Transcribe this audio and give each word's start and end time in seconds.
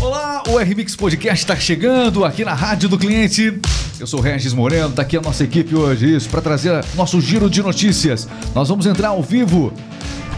Olá, 0.00 0.42
o 0.48 0.56
RMix 0.56 0.96
Podcast 0.96 1.44
está 1.44 1.54
chegando 1.54 2.24
aqui 2.24 2.42
na 2.42 2.54
Rádio 2.54 2.88
do 2.88 2.98
Cliente. 2.98 3.60
Eu 3.98 4.06
sou 4.06 4.18
Regis 4.18 4.54
Moreno, 4.54 4.90
tá 4.90 5.02
aqui 5.02 5.14
a 5.14 5.20
nossa 5.20 5.44
equipe 5.44 5.74
hoje, 5.74 6.16
isso, 6.16 6.26
para 6.30 6.40
trazer 6.40 6.82
nosso 6.94 7.20
giro 7.20 7.50
de 7.50 7.62
notícias. 7.62 8.26
Nós 8.54 8.70
vamos 8.70 8.86
entrar 8.86 9.08
ao 9.08 9.22
vivo 9.22 9.70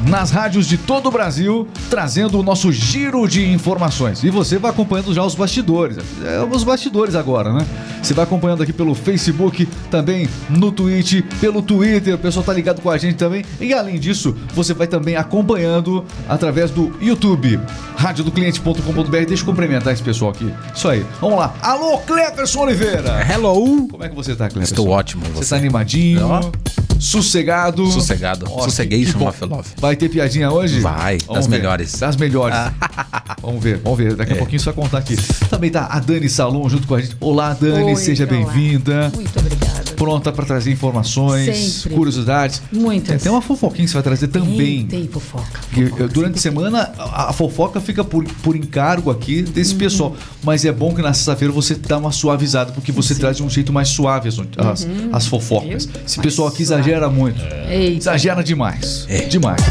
nas 0.06 0.30
rádios 0.30 0.66
de 0.66 0.76
todo 0.76 1.06
o 1.06 1.10
Brasil, 1.10 1.68
trazendo 1.88 2.38
o 2.38 2.42
nosso 2.42 2.72
giro 2.72 3.26
de 3.26 3.50
informações. 3.50 4.22
E 4.24 4.30
você 4.30 4.58
vai 4.58 4.70
acompanhando 4.70 5.14
já 5.14 5.24
os 5.24 5.34
bastidores. 5.34 5.98
É 6.24 6.42
os 6.44 6.64
bastidores 6.64 7.14
agora, 7.14 7.52
né? 7.52 7.66
Você 8.02 8.14
vai 8.14 8.24
acompanhando 8.24 8.62
aqui 8.62 8.72
pelo 8.72 8.94
Facebook, 8.94 9.66
também 9.90 10.28
no 10.50 10.72
Twitch, 10.72 11.22
pelo 11.40 11.62
Twitter, 11.62 12.14
o 12.14 12.18
pessoal 12.18 12.44
tá 12.44 12.52
ligado 12.52 12.80
com 12.80 12.90
a 12.90 12.98
gente 12.98 13.16
também. 13.16 13.44
E 13.60 13.72
além 13.72 13.98
disso, 13.98 14.36
você 14.54 14.74
vai 14.74 14.86
também 14.86 15.16
acompanhando 15.16 16.04
através 16.28 16.70
do 16.70 16.92
YouTube, 17.00 17.60
radiodocliente.com.br. 17.96 19.10
Deixa 19.26 19.42
eu 19.42 19.46
cumprimentar 19.46 19.92
esse 19.92 20.02
pessoal 20.02 20.32
aqui. 20.32 20.52
Isso 20.74 20.88
aí. 20.88 21.06
Vamos 21.20 21.38
lá. 21.38 21.54
Alô, 21.62 21.98
Cleverson 21.98 22.60
Oliveira! 22.60 23.24
Hello! 23.30 23.88
Como 23.88 24.02
é 24.02 24.08
que 24.08 24.14
você 24.14 24.34
tá, 24.34 24.48
Cleverson? 24.48 24.74
Estou 24.74 24.88
ótimo. 24.88 25.24
e 25.26 25.30
Você 25.30 25.50
tá 25.50 25.56
animadinho? 25.56 26.26
Ó. 26.26 26.81
Sossegado? 27.02 27.84
Sossegado. 27.90 28.46
Ó, 28.48 28.62
Sossegation 28.62 29.12
que 29.12 29.18
bom. 29.18 29.28
of 29.28 29.44
love. 29.44 29.68
Vai 29.78 29.96
ter 29.96 30.08
piadinha 30.08 30.50
hoje? 30.52 30.78
Vai, 30.80 31.18
das 31.18 31.46
ver. 31.46 31.56
melhores. 31.56 31.98
Das 31.98 32.16
melhores. 32.16 32.56
vamos 33.42 33.62
ver, 33.62 33.78
vamos 33.82 33.98
ver. 33.98 34.14
Daqui 34.14 34.32
a 34.34 34.36
pouquinho 34.36 34.60
você 34.60 34.66
vai 34.66 34.74
contar 34.74 34.98
aqui. 34.98 35.16
Também 35.50 35.68
tá 35.70 35.86
a 35.90 35.98
Dani 35.98 36.28
Salom 36.28 36.68
junto 36.68 36.86
com 36.86 36.94
a 36.94 37.00
gente. 37.00 37.16
Olá, 37.20 37.54
Dani, 37.60 37.92
Oi, 37.92 37.96
seja 37.96 38.24
bem-vinda. 38.24 39.10
Muito 39.14 39.36
obrigada. 39.36 39.82
Pronta 39.96 40.32
para 40.32 40.44
trazer 40.44 40.70
informações, 40.72 41.56
Sempre. 41.82 41.96
curiosidades. 41.96 42.62
Muitas. 42.72 43.08
Tem 43.08 43.16
até 43.16 43.30
uma 43.30 43.42
fofoquinha 43.42 43.84
que 43.84 43.90
você 43.90 43.94
vai 43.94 44.02
trazer 44.02 44.28
também. 44.28 44.86
Tem, 44.86 45.00
tem 45.02 45.08
fofoca. 45.08 45.60
Que, 45.72 45.84
fofoca, 45.86 46.04
eh, 46.04 46.08
durante 46.08 46.38
a 46.38 46.40
semana 46.40 46.92
a, 46.98 47.30
a 47.30 47.32
fofoca 47.32 47.80
fica 47.80 48.02
por, 48.04 48.24
por 48.42 48.54
encargo 48.56 49.10
aqui 49.10 49.40
Uhum. 49.46 49.52
desse 49.52 49.74
pessoal. 49.74 50.14
Mas 50.42 50.64
é 50.64 50.72
bom 50.72 50.94
que 50.94 51.02
na 51.02 51.12
sexta-feira 51.12 51.52
você 51.52 51.74
dá 51.74 51.98
uma 51.98 52.10
suavizada, 52.12 52.72
porque 52.72 52.90
você 52.92 53.14
traz 53.14 53.36
de 53.36 53.42
um 53.42 53.50
jeito 53.50 53.72
mais 53.72 53.88
suave 53.88 54.28
as, 54.28 54.36
as, 54.58 54.86
as 55.12 55.26
fofocas. 55.26 55.68
Viu? 55.68 55.76
Esse 55.76 55.88
Mais 55.88 56.16
pessoal 56.16 56.48
aqui 56.48 56.64
suave. 56.64 56.82
Exagera 56.92 57.08
muito. 57.08 57.40
Eita. 57.70 57.96
Exagera 58.10 58.44
demais. 58.44 59.06
É. 59.08 59.20
Demais. 59.22 59.62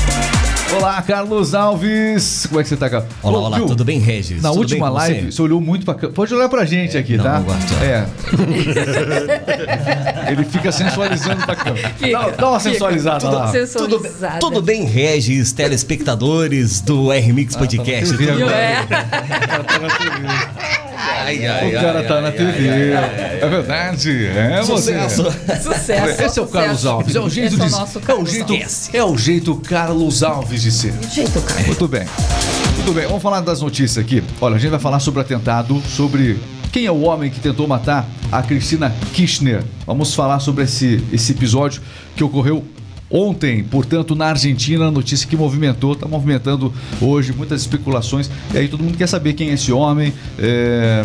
Olá, 0.76 1.00
Carlos 1.02 1.54
Alves. 1.54 2.46
Como 2.48 2.60
é 2.60 2.64
que 2.64 2.70
você 2.70 2.78
tá, 2.78 2.90
Carlos? 2.90 3.10
Olá, 3.22 3.40
olá, 3.40 3.58
viu? 3.58 3.66
tudo 3.68 3.84
bem, 3.84 4.00
Regis? 4.00 4.42
Na 4.42 4.50
Tudo 4.50 4.60
última 4.62 4.86
bem 4.88 4.96
com 4.96 5.02
você? 5.02 5.14
live, 5.14 5.32
você 5.32 5.42
olhou 5.42 5.60
muito 5.62 5.86
pra 5.86 5.94
câmera. 5.94 6.14
Pode 6.14 6.34
olhar 6.34 6.48
pra 6.50 6.64
gente 6.66 6.98
aqui, 6.98 7.18
não, 7.18 7.24
tá? 7.26 7.34
não 7.40 7.44
gosto. 7.44 7.74
É. 7.84 8.06
Ele 10.32 10.46
fica 10.46 10.72
sensualizando 10.72 11.46
pra 11.46 11.56
câmera. 11.58 11.92
Dá, 12.12 12.30
dá 12.30 12.50
uma 12.50 12.60
sensualizada 12.60 13.30
lá. 13.30 13.48
Tudo, 13.48 13.52
Sensualizada. 13.52 14.40
tudo 14.40 14.62
bem, 14.62 14.86
Regis, 14.86 15.52
telespectadores 15.52 16.80
do 16.82 17.12
R-Mix 17.12 17.56
Podcast? 17.56 18.10
TV 18.18 18.28
tudo 18.32 18.42
agora. 18.44 18.56
É. 18.58 18.88
Ai, 21.02 21.68
O 21.68 21.72
cara 21.74 22.04
tá 22.04 22.22
na 22.22 22.32
TV. 22.32 22.92
É 23.42 23.48
verdade. 23.50 24.26
É 24.28 24.62
você. 24.62 24.94
Sucesso. 25.10 25.24
Sucesso. 25.64 26.22
Esse 26.24 26.40
é 26.40 26.42
o 26.42 26.48
Carlos 26.48 26.78
sucesso. 26.80 26.90
Alves. 26.90 27.16
É 27.16 27.20
o 27.20 27.30
jeito 27.30 27.48
Esse 27.56 27.62
é 27.64 27.68
de 27.68 27.74
o 27.74 27.78
nosso 27.80 27.98
é 27.98 28.02
o 28.02 28.06
Carlos 28.06 28.32
jeito, 28.32 28.54
Alves. 28.54 28.90
é 28.94 29.04
o 29.04 29.18
jeito 29.18 29.56
Carlos 29.58 30.24
Alves 30.24 30.62
de 30.62 30.72
ser. 30.72 30.94
Jeito, 31.12 31.42
Carlos. 31.42 31.68
Muito 31.68 31.88
bem. 31.88 32.06
Muito 32.76 32.94
bem. 32.94 33.08
Vamos 33.08 33.22
falar 33.22 33.42
das 33.42 33.62
notícias 33.62 33.98
aqui. 34.04 34.24
Olha, 34.40 34.56
a 34.56 34.60
gente 34.60 34.72
vai 34.72 34.80
falar 34.80 35.00
sobre 35.00 35.22
atentado, 35.22 35.82
sobre 35.88 36.40
quem 36.72 36.86
é 36.86 36.92
o 36.92 37.02
homem 37.02 37.30
que 37.30 37.40
tentou 37.40 37.68
matar 37.68 38.08
a 38.32 38.42
Cristina 38.42 38.94
Kirchner. 39.14 39.64
Vamos 39.86 40.14
falar 40.16 40.40
sobre 40.40 40.64
esse, 40.64 41.04
esse 41.12 41.32
episódio 41.32 41.82
que 42.16 42.24
ocorreu 42.24 42.64
ontem, 43.12 43.64
portanto, 43.64 44.16
na 44.16 44.28
Argentina, 44.28 44.90
notícia 44.90 45.28
que 45.28 45.36
movimentou, 45.36 45.94
está 45.94 46.08
movimentando 46.08 46.74
hoje 47.02 47.34
muitas 47.34 47.62
especulações. 47.62 48.30
E 48.54 48.58
aí 48.58 48.68
todo 48.68 48.84
mundo 48.84 48.98
quer 48.98 49.08
saber 49.08 49.34
quem 49.34 49.50
é 49.50 49.54
esse 49.54 49.72
homem. 49.72 50.14
é, 50.40 51.04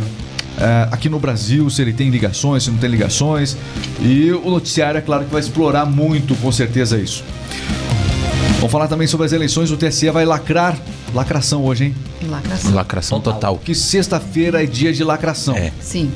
é, 0.59 0.89
aqui 0.91 1.09
no 1.09 1.19
Brasil, 1.19 1.69
se 1.69 1.83
ele 1.83 1.93
tem 1.93 2.09
ligações, 2.09 2.65
se 2.65 2.71
não 2.71 2.79
tem 2.79 2.89
ligações. 2.89 3.57
E 4.01 4.31
o 4.33 4.51
noticiário, 4.51 4.99
é 4.99 5.01
claro, 5.03 5.25
que 5.25 5.31
vai 5.31 5.41
explorar 5.41 5.84
muito, 5.84 6.34
com 6.37 6.50
certeza, 6.50 6.99
isso. 6.99 7.22
Vamos 8.56 8.73
falar 8.73 8.88
também 8.88 9.06
sobre 9.06 9.27
as 9.27 9.33
eleições. 9.33 9.71
O 9.71 9.77
TSE 9.77 10.11
vai 10.11 10.25
lacrar. 10.25 10.78
Lacração 11.15 11.65
hoje, 11.65 11.84
hein? 11.84 11.94
Lacração. 12.28 12.75
Lacração 12.75 13.21
total. 13.21 13.59
Que 13.59 13.75
sexta-feira 13.75 14.62
é 14.62 14.67
dia 14.67 14.93
de 14.93 15.05
lacração. 15.05 15.55
É. 15.55 15.73
Sim. 15.81 16.11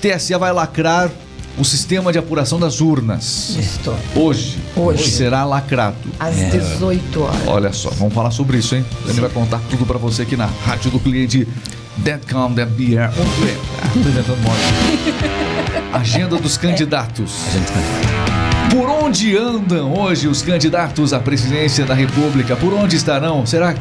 TSE 0.00 0.34
vai 0.38 0.52
lacrar 0.52 1.10
o 1.60 1.64
sistema 1.64 2.10
de 2.10 2.18
apuração 2.18 2.58
das 2.58 2.80
urnas. 2.80 3.54
Hoje. 4.16 4.58
Hoje. 4.74 5.10
será 5.10 5.44
lacrado. 5.44 5.96
Às 6.18 6.34
18 6.34 7.20
horas. 7.20 7.46
Olha 7.46 7.72
só, 7.72 7.90
vamos 7.90 8.14
falar 8.14 8.30
sobre 8.30 8.56
isso, 8.56 8.74
hein? 8.74 8.84
Ele 9.06 9.20
vai 9.20 9.28
contar 9.28 9.60
tudo 9.68 9.84
pra 9.84 9.98
você 9.98 10.22
aqui 10.22 10.36
na 10.36 10.46
rádio 10.46 10.90
do 10.90 10.98
cliente 10.98 11.46
Deadcom, 11.98 12.52
Dead 12.52 12.68
Beer. 12.68 13.10
Tô 13.92 13.98
inventando 13.98 14.42
moda. 14.42 14.58
Agenda 15.92 16.36
dos 16.36 16.56
candidatos. 16.56 17.30
Por 18.70 18.88
onde 18.88 19.36
andam 19.36 19.92
hoje 19.98 20.28
os 20.28 20.42
candidatos 20.42 21.12
à 21.12 21.18
presidência 21.18 21.84
da 21.84 21.94
República? 21.94 22.54
Por 22.54 22.72
onde 22.72 22.96
estarão? 22.96 23.44
Será? 23.44 23.72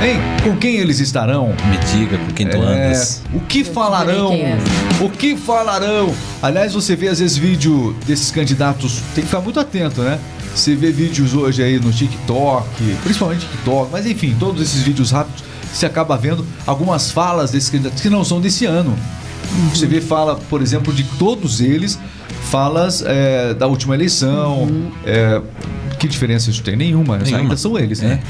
Hein? 0.00 0.20
Com 0.44 0.56
quem 0.56 0.76
eles 0.76 1.00
estarão? 1.00 1.48
Me 1.68 1.76
diga 1.92 2.16
com 2.18 2.32
quem 2.32 2.46
tu 2.48 2.56
É, 2.56 2.86
andas. 2.86 3.22
o 3.34 3.40
que 3.40 3.64
falarão? 3.64 4.32
é. 4.32 4.56
O 5.00 5.10
que 5.10 5.36
falarão? 5.36 6.14
Aliás, 6.40 6.72
você 6.72 6.94
vê 6.94 7.08
às 7.08 7.18
vezes 7.18 7.36
vídeo 7.36 7.96
desses 8.06 8.30
candidatos, 8.30 9.00
tem 9.14 9.22
que 9.24 9.28
ficar 9.30 9.40
muito 9.40 9.58
atento, 9.58 10.02
né? 10.02 10.18
Você 10.54 10.74
vê 10.76 10.92
vídeos 10.92 11.34
hoje 11.34 11.62
aí 11.62 11.78
no 11.80 11.90
TikTok, 11.92 12.66
principalmente 13.02 13.40
TikTok, 13.46 13.90
mas 13.90 14.06
enfim, 14.06 14.36
todos 14.38 14.62
esses 14.62 14.82
vídeos 14.82 15.10
rápidos, 15.10 15.42
você 15.72 15.84
acaba 15.84 16.16
vendo 16.16 16.46
algumas 16.66 17.10
falas 17.10 17.50
desses 17.50 17.68
candidatos 17.70 18.00
que 18.00 18.08
não 18.08 18.24
são 18.24 18.40
desse 18.40 18.64
ano. 18.66 18.96
Você 19.74 19.86
vê 19.86 20.00
fala, 20.00 20.36
por 20.48 20.62
exemplo, 20.62 20.92
de 20.92 21.04
todos 21.04 21.60
eles, 21.60 21.98
falas 22.42 23.02
é, 23.06 23.54
da 23.54 23.66
última 23.66 23.94
eleição. 23.94 24.68
é, 25.04 25.40
que 25.98 26.06
diferença 26.06 26.48
isso 26.48 26.62
tem? 26.62 26.76
Nenhuma, 26.76 27.18
Nenhuma. 27.18 27.38
ainda 27.42 27.56
são 27.56 27.76
eles, 27.76 28.00
né? 28.00 28.20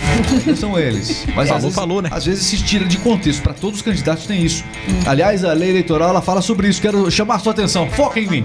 Ainda 0.46 0.56
são 0.56 0.78
eles. 0.78 1.26
Mas 1.34 1.48
Falou, 1.48 1.56
às 1.56 1.62
vezes, 1.62 1.74
falou, 1.74 2.02
né? 2.02 2.08
às 2.10 2.24
vezes 2.24 2.44
se 2.44 2.56
tira 2.64 2.86
de 2.86 2.96
contexto. 2.96 3.42
Para 3.42 3.52
todos 3.52 3.80
os 3.80 3.82
candidatos 3.82 4.24
tem 4.26 4.42
isso. 4.42 4.64
Aliás, 5.06 5.44
a 5.44 5.52
lei 5.52 5.68
eleitoral 5.70 6.08
ela 6.08 6.22
fala 6.22 6.40
sobre 6.40 6.68
isso. 6.68 6.80
Quero 6.80 7.10
chamar 7.10 7.34
a 7.34 7.38
sua 7.38 7.52
atenção. 7.52 7.88
Foca 7.90 8.18
em 8.18 8.26
mim. 8.26 8.44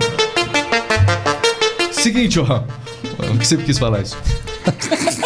Seguinte, 1.91 2.37
ó. 2.39 2.63
O 3.33 3.37
que 3.37 3.47
você 3.47 3.55
quis 3.57 3.77
falar 3.79 4.01
isso? 4.01 4.17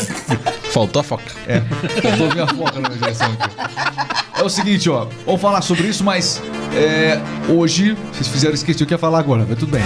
Faltou 0.78 1.00
a 1.00 1.04
foca. 1.04 1.24
É, 1.48 1.60
faltou 2.04 2.32
minha 2.32 2.46
foca 2.46 2.80
na 2.80 2.88
minha 2.88 3.02
direção 3.02 3.28
aqui. 3.32 4.40
É 4.40 4.44
o 4.44 4.50
seguinte, 4.50 4.88
ó. 4.88 5.08
Vamos 5.26 5.42
falar 5.42 5.64
sobre 5.64 5.88
isso, 5.88 6.04
mas 6.04 6.40
é, 6.72 7.20
hoje, 7.52 7.98
vocês 8.14 8.28
fizeram 8.28 8.54
esquecer 8.54 8.84
o 8.84 8.86
que 8.86 8.94
ia 8.94 8.98
falar 9.00 9.18
agora, 9.18 9.44
mas 9.50 9.58
tudo 9.58 9.72
bem. 9.72 9.82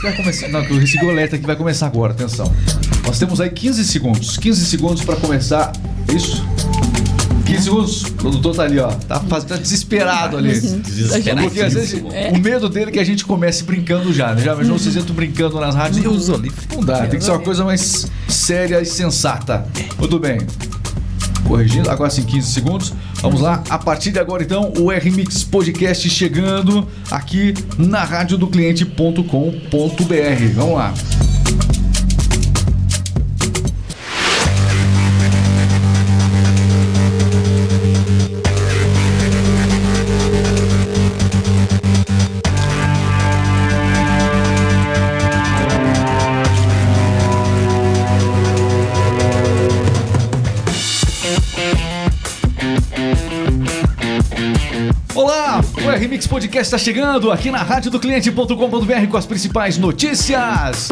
Vai 0.00 0.12
começar, 0.14 0.46
não, 0.46 0.62
eu 0.62 0.78
recebi 0.78 1.04
o 1.04 1.10
alerta 1.10 1.36
que 1.36 1.44
vai 1.44 1.56
começar 1.56 1.88
agora, 1.88 2.12
atenção. 2.12 2.54
Nós 3.04 3.18
temos 3.18 3.40
aí 3.40 3.50
15 3.50 3.84
segundos. 3.84 4.36
15 4.36 4.66
segundos 4.66 5.04
para 5.04 5.16
começar. 5.16 5.72
Isso? 6.14 6.46
15 7.46 7.62
segundos. 7.62 8.04
O 8.04 8.12
produtor 8.12 8.56
tá 8.56 8.62
ali, 8.64 8.78
ó. 8.78 8.88
Tá, 8.88 9.20
tá 9.20 9.56
desesperado 9.56 10.36
ali. 10.36 10.60
Porque 11.42 11.60
às 11.60 11.72
vezes 11.72 12.02
o 12.02 12.38
medo 12.38 12.68
dele 12.68 12.90
é 12.90 12.92
que 12.92 12.98
a 12.98 13.04
gente 13.04 13.24
comece 13.24 13.62
brincando 13.64 14.12
já, 14.12 14.34
né? 14.34 14.42
Já 14.42 14.52
imaginou 14.52 14.78
vocês 14.78 14.96
entram 14.96 15.14
brincando 15.14 15.58
nas 15.60 15.74
rádios? 15.74 16.02
Deus. 16.02 16.28
Não 16.28 16.84
dá, 16.84 17.06
tem 17.06 17.18
que 17.18 17.24
ser 17.24 17.30
uma 17.30 17.40
coisa 17.40 17.64
mais 17.64 18.06
séria 18.28 18.80
e 18.80 18.86
sensata. 18.86 19.66
Muito 19.98 20.18
bem. 20.18 20.38
Corrigindo, 21.46 21.88
agora 21.88 22.10
sim, 22.10 22.24
15 22.24 22.52
segundos. 22.52 22.92
Vamos 23.22 23.40
lá. 23.40 23.62
A 23.70 23.78
partir 23.78 24.10
de 24.10 24.18
agora, 24.18 24.42
então, 24.42 24.72
o 24.78 24.90
R-Mix 24.90 25.44
Podcast 25.44 26.10
chegando 26.10 26.86
aqui 27.10 27.54
na 27.78 28.02
rádio 28.02 28.36
do 28.36 28.48
cliente.com.br. 28.48 29.22
Vamos 30.54 30.74
lá. 30.74 30.92
O 56.16 56.18
RMix 56.18 56.26
Podcast 56.26 56.62
está 56.62 56.78
chegando 56.78 57.30
aqui 57.30 57.50
na 57.50 57.62
rádio 57.62 57.90
do 57.90 58.00
cliente.com.br 58.00 59.06
com 59.10 59.16
as 59.18 59.26
principais 59.26 59.76
notícias. 59.76 60.88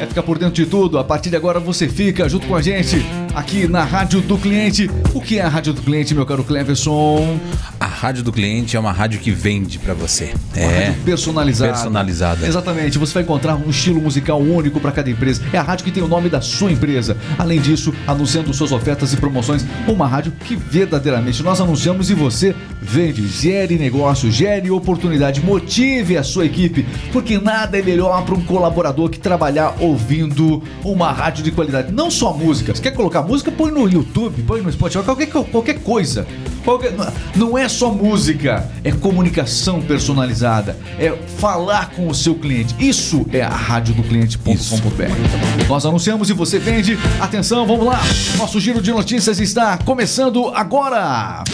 É 0.00 0.06
ficar 0.06 0.24
por 0.24 0.38
dentro 0.38 0.54
de 0.54 0.66
tudo. 0.66 0.98
A 0.98 1.04
partir 1.04 1.30
de 1.30 1.36
agora 1.36 1.60
você 1.60 1.88
fica 1.88 2.28
junto 2.28 2.48
com 2.48 2.56
a 2.56 2.60
gente 2.60 2.96
aqui 3.34 3.68
na 3.68 3.84
Rádio 3.84 4.20
do 4.20 4.36
Cliente. 4.36 4.90
O 5.14 5.20
que 5.20 5.38
é 5.38 5.42
a 5.42 5.48
Rádio 5.48 5.72
do 5.72 5.82
Cliente, 5.82 6.14
meu 6.14 6.26
caro 6.26 6.42
Cleverson? 6.42 7.38
A 7.78 7.86
rádio 7.86 8.22
do 8.22 8.32
cliente 8.32 8.74
é 8.76 8.80
uma 8.80 8.90
rádio 8.90 9.20
que 9.20 9.30
vende 9.30 9.78
pra 9.78 9.92
você. 9.92 10.32
Uma 10.56 10.62
É. 10.64 10.84
rádio 10.86 11.02
personalizada. 11.04 11.72
Personalizada. 11.72 12.46
Exatamente. 12.46 12.96
Você 12.98 13.12
vai 13.14 13.22
encontrar 13.22 13.54
um 13.54 13.68
estilo 13.68 14.00
musical 14.00 14.40
único 14.40 14.80
para 14.80 14.92
cada 14.92 15.10
empresa. 15.10 15.42
É 15.52 15.58
a 15.58 15.62
rádio 15.62 15.84
que 15.84 15.90
tem 15.90 16.02
o 16.02 16.08
nome 16.08 16.30
da 16.30 16.40
sua 16.40 16.72
empresa. 16.72 17.18
Além 17.38 17.60
disso, 17.60 17.92
anunciando 18.06 18.52
suas 18.54 18.72
ofertas 18.72 19.12
e 19.12 19.16
promoções. 19.18 19.64
Uma 19.86 20.06
rádio 20.06 20.32
que 20.44 20.56
verdadeiramente 20.56 21.42
nós 21.42 21.60
anunciamos 21.60 22.08
e 22.08 22.14
você 22.14 22.54
vende. 22.80 23.26
Gere 23.28 23.76
negócio, 23.76 24.30
gere 24.30 24.70
oportunidade, 24.70 25.42
motive 25.42 26.16
a 26.16 26.22
sua 26.22 26.46
equipe, 26.46 26.86
porque 27.12 27.38
nada 27.38 27.78
é 27.78 27.82
melhor 27.82 28.24
para 28.24 28.34
um 28.34 28.42
colaborador 28.42 29.10
que 29.10 29.18
trabalhar 29.18 29.76
ouvindo 29.80 30.62
uma 30.82 31.12
rádio 31.12 31.44
de 31.44 31.50
qualidade. 31.50 31.92
Não 31.92 32.10
só 32.10 32.32
música. 32.32 32.74
Você 32.74 32.80
quer 32.82 32.92
colocar 32.92 33.20
música? 33.22 33.52
Põe 33.52 33.70
no 33.70 33.86
YouTube, 33.88 34.42
põe 34.44 34.62
no 34.62 34.72
Spotify, 34.72 35.04
qualquer, 35.04 35.26
qualquer 35.26 35.78
coisa. 35.80 36.26
Qualquer- 36.66 36.92
não 37.36 37.56
é 37.56 37.68
só 37.68 37.92
música, 37.92 38.68
é 38.82 38.90
comunicação 38.90 39.80
personalizada, 39.80 40.76
é 40.98 41.16
falar 41.38 41.90
com 41.90 42.08
o 42.08 42.14
seu 42.14 42.34
cliente. 42.34 42.74
Isso 42.80 43.24
é 43.32 43.40
a 43.40 43.48
rádio 43.48 43.94
do 43.94 44.02
cliente.com.br. 44.02 45.66
Nós 45.68 45.86
anunciamos 45.86 46.28
e 46.28 46.32
você 46.32 46.58
vende. 46.58 46.98
Atenção, 47.20 47.64
vamos 47.68 47.86
lá. 47.86 48.00
Nosso 48.36 48.58
giro 48.60 48.82
de 48.82 48.90
notícias 48.90 49.38
está 49.38 49.78
começando 49.78 50.48
agora. 50.48 51.44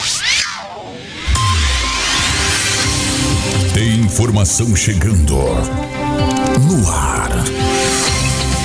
Tem 3.74 3.96
informação 4.00 4.74
chegando 4.74 5.36
no 5.36 6.90
ar. 6.90 7.28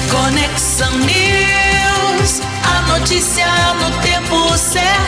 Conexão 0.09 0.91
News, 0.99 2.41
a 2.63 2.81
notícia 2.99 3.45
no 3.73 4.01
tempo 4.01 4.57
certo. 4.57 5.06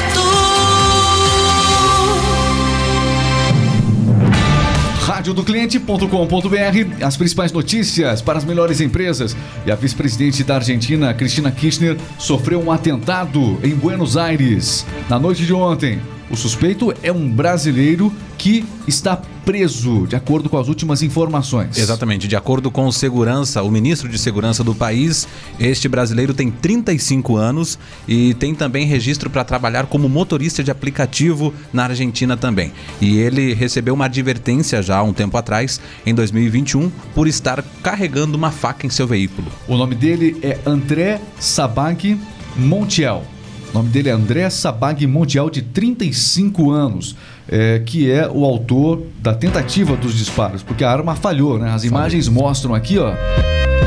Do 5.40 5.46
cliente.com.br, 5.46 7.04
as 7.04 7.16
principais 7.16 7.52
notícias 7.54 8.22
para 8.22 8.38
as 8.38 8.44
melhores 8.44 8.82
empresas. 8.82 9.36
E 9.66 9.72
a 9.72 9.76
vice-presidente 9.76 10.44
da 10.44 10.56
Argentina, 10.56 11.14
Cristina 11.14 11.50
Kirchner, 11.50 11.98
sofreu 12.18 12.62
um 12.62 12.72
atentado 12.72 13.58
em 13.64 13.74
Buenos 13.74 14.18
Aires 14.18 14.86
na 15.10 15.18
noite 15.18 15.46
de 15.46 15.54
ontem. 15.54 16.02
O 16.30 16.36
suspeito 16.36 16.94
é 17.02 17.12
um 17.12 17.28
brasileiro 17.28 18.14
que 18.38 18.64
está 18.88 19.20
preso, 19.44 20.06
de 20.06 20.16
acordo 20.16 20.48
com 20.48 20.60
as 20.60 20.68
últimas 20.68 21.02
informações. 21.02 21.76
Exatamente. 21.76 22.28
De 22.28 22.36
acordo 22.36 22.70
com 22.70 22.86
o 22.86 22.94
segurança, 22.94 23.64
o 23.64 23.72
ministro 23.72 24.08
de 24.08 24.20
segurança 24.20 24.64
do 24.64 24.76
país, 24.76 25.28
este 25.60 25.90
brasileiro 25.90 26.32
tem 26.32 26.52
35 26.52 27.36
anos 27.36 27.80
e 28.08 28.36
tem 28.36 28.54
também 28.54 28.86
registro 28.86 29.28
para 29.28 29.44
trabalhar 29.44 29.88
como 29.88 30.08
motorista 30.08 30.64
de 30.64 30.70
aplicativo 30.70 31.52
na 31.74 31.86
Argentina 31.86 32.38
também. 32.38 32.72
E 33.02 33.18
ele 33.18 33.56
recebeu 33.56 33.96
uma 33.96 34.06
advertência 34.06 34.84
já 34.84 34.98
há 34.98 35.04
um 35.04 35.14
tempo 35.14 35.36
atrás, 35.36 35.82
em 36.06 36.14
2021, 36.14 36.92
por 37.16 37.28
estar 37.28 37.64
carregando 37.82 38.38
uma 38.38 38.52
faca 38.52 38.86
em 38.86 38.90
seu 38.92 39.08
veículo. 39.08 39.52
O 39.68 39.76
nome 39.76 39.96
dele 39.96 40.38
é 40.44 40.60
André 40.64 41.20
Sabag 41.40 42.20
Montiel. 42.56 43.39
O 43.72 43.78
nome 43.78 43.90
dele 43.90 44.10
é 44.10 44.12
André 44.12 44.50
Sabag 44.50 45.06
Montiel, 45.06 45.50
de 45.50 45.62
35 45.62 46.72
anos, 46.72 47.16
é, 47.48 47.80
que 47.86 48.10
é 48.10 48.28
o 48.28 48.44
autor 48.44 49.04
da 49.22 49.34
tentativa 49.34 49.96
dos 49.96 50.18
disparos, 50.18 50.64
porque 50.64 50.84
a 50.84 50.92
arma 50.92 51.16
falhou, 51.16 51.60
né? 51.60 51.72
As 51.72 51.84
imagens 51.84 52.28
mostram 52.28 52.74
aqui, 52.74 52.98
ó. 52.98 53.14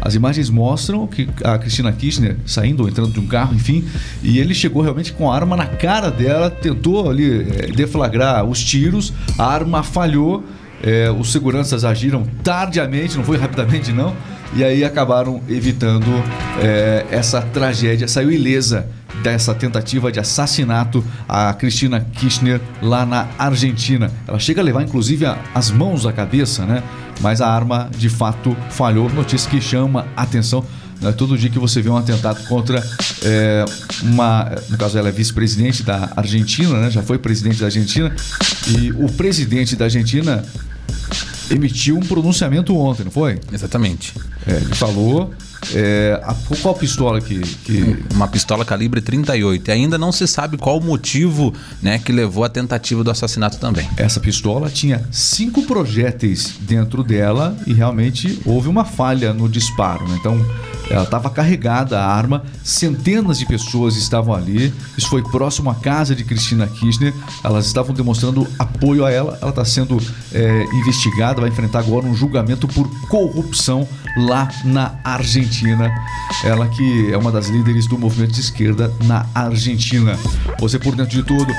As 0.00 0.14
imagens 0.14 0.49
mostram 0.49 1.06
que 1.06 1.29
a 1.44 1.58
Cristina 1.58 1.93
Kirchner 1.93 2.37
saindo 2.46 2.84
ou 2.84 2.88
entrando 2.88 3.12
de 3.12 3.20
um 3.20 3.26
carro, 3.26 3.55
enfim, 3.55 3.84
e 4.23 4.38
ele 4.38 4.55
chegou 4.55 4.82
realmente 4.82 5.12
com 5.12 5.31
a 5.31 5.34
arma 5.34 5.56
na 5.56 5.67
cara 5.67 6.11
dela, 6.11 6.49
tentou 6.49 7.11
ali 7.11 7.40
é, 7.40 7.67
deflagrar 7.73 8.44
os 8.44 8.62
tiros, 8.62 9.12
a 9.37 9.44
arma 9.44 9.82
falhou, 9.82 10.44
é, 10.82 11.11
os 11.11 11.32
seguranças 11.32 11.84
agiram 11.84 12.25
tardiamente, 12.43 13.17
não 13.17 13.25
foi 13.25 13.37
rapidamente 13.37 13.93
não, 13.93 14.14
e 14.55 14.62
aí 14.62 14.84
acabaram 14.84 15.40
evitando 15.49 16.06
é, 16.61 17.06
essa 17.11 17.40
tragédia. 17.40 18.06
Saiu 18.06 18.31
ilesa 18.31 18.87
dessa 19.23 19.55
tentativa 19.55 20.11
de 20.11 20.19
assassinato 20.21 21.05
a 21.29 21.53
Cristina 21.55 22.01
Kirchner 22.01 22.61
lá 22.81 23.07
na 23.07 23.29
Argentina. 23.39 24.11
Ela 24.27 24.39
chega 24.39 24.61
a 24.61 24.65
levar 24.65 24.83
inclusive 24.83 25.25
a- 25.27 25.39
as 25.55 25.71
mãos 25.71 26.05
à 26.07 26.13
cabeça, 26.13 26.65
né? 26.67 26.83
Mas 27.21 27.41
a 27.41 27.49
arma 27.49 27.89
de 27.97 28.09
fato 28.09 28.57
falhou. 28.71 29.09
Notícia 29.11 29.49
que 29.51 29.61
chama 29.61 30.07
atenção. 30.17 30.65
Não 31.01 31.09
é 31.09 31.13
todo 31.13 31.37
dia 31.37 31.51
que 31.51 31.59
você 31.59 31.83
vê 31.83 31.91
um 31.91 31.97
atentado 31.97 32.43
contra 32.47 32.83
é, 33.23 33.65
uma. 34.03 34.51
No 34.69 34.77
caso, 34.79 34.97
ela 34.99 35.09
é 35.09 35.13
vice-presidente 35.13 35.83
da 35.83 36.13
Argentina, 36.17 36.81
né? 36.81 36.91
Já 36.91 37.03
foi 37.03 37.19
presidente 37.19 37.59
da 37.59 37.67
Argentina. 37.67 38.15
E 38.69 38.93
o 38.93 39.09
presidente 39.11 39.75
da 39.75 39.87
Argentina 39.87 40.45
emitiu 41.51 41.97
um 41.97 42.01
pronunciamento 42.01 42.77
ontem, 42.77 43.05
não 43.05 43.11
foi? 43.11 43.39
Exatamente. 43.53 44.15
É, 44.47 44.53
ele 44.57 44.75
falou. 44.75 45.33
É, 45.75 46.20
a, 46.25 46.35
qual 46.61 46.75
pistola 46.75 47.20
que. 47.20 47.41
que 47.41 48.05
Uma 48.14 48.29
pistola 48.29 48.64
calibre 48.64 49.00
38. 49.00 49.69
E 49.69 49.73
ainda 49.73 49.97
não 49.97 50.11
se 50.11 50.26
sabe 50.26 50.56
qual 50.56 50.79
o 50.79 50.81
motivo 50.82 51.55
né, 51.81 51.99
que 51.99 52.12
levou 52.12 52.44
à 52.44 52.49
tentativa 52.49 53.05
do 53.05 53.11
assassinato 53.11 53.59
também. 53.59 53.88
essa 53.97 54.20
pistola 54.20 54.69
tinha 54.69 55.03
cinco 55.11 55.62
projéteis 55.62 56.55
dentro 56.61 57.03
dela 57.03 57.56
e 57.67 57.73
realmente 57.73 58.41
houve 58.44 58.69
uma 58.69 58.85
falha 58.85 59.32
no 59.32 59.49
disparo. 59.49 60.06
né? 60.09 60.17
Então, 60.19 60.44
ela 60.91 61.05
estava 61.05 61.31
carregada 61.31 61.99
a 61.99 62.06
arma, 62.06 62.44
centenas 62.62 63.38
de 63.38 63.47
pessoas 63.47 63.97
estavam 63.97 64.35
ali. 64.35 64.73
Isso 64.97 65.08
foi 65.08 65.23
próximo 65.23 65.70
à 65.70 65.75
casa 65.75 66.15
de 66.15 66.25
Cristina 66.25 66.67
Kirchner. 66.67 67.15
Elas 67.43 67.67
estavam 67.67 67.94
demonstrando 67.94 68.47
apoio 68.58 69.05
a 69.05 69.11
ela. 69.11 69.38
Ela 69.41 69.50
está 69.50 69.65
sendo 69.65 69.99
é, 70.32 70.65
investigada, 70.75 71.41
vai 71.41 71.50
enfrentar 71.50 71.79
agora 71.79 72.05
um 72.05 72.15
julgamento 72.15 72.69
por 72.69 72.88
corrupção 73.08 73.88
lá 74.17 74.49
na 74.65 74.94
Argentina. 75.05 75.52
Ela 76.45 76.69
que 76.69 77.13
é 77.13 77.17
uma 77.17 77.31
das 77.31 77.49
líderes 77.49 77.87
do 77.87 77.99
movimento 77.99 78.33
de 78.33 78.41
esquerda 78.41 78.93
na 79.05 79.27
Argentina. 79.35 80.19
Você 80.59 80.79
por 80.79 80.95
dentro 80.97 81.17
de 81.17 81.23
tudo. 81.23 81.53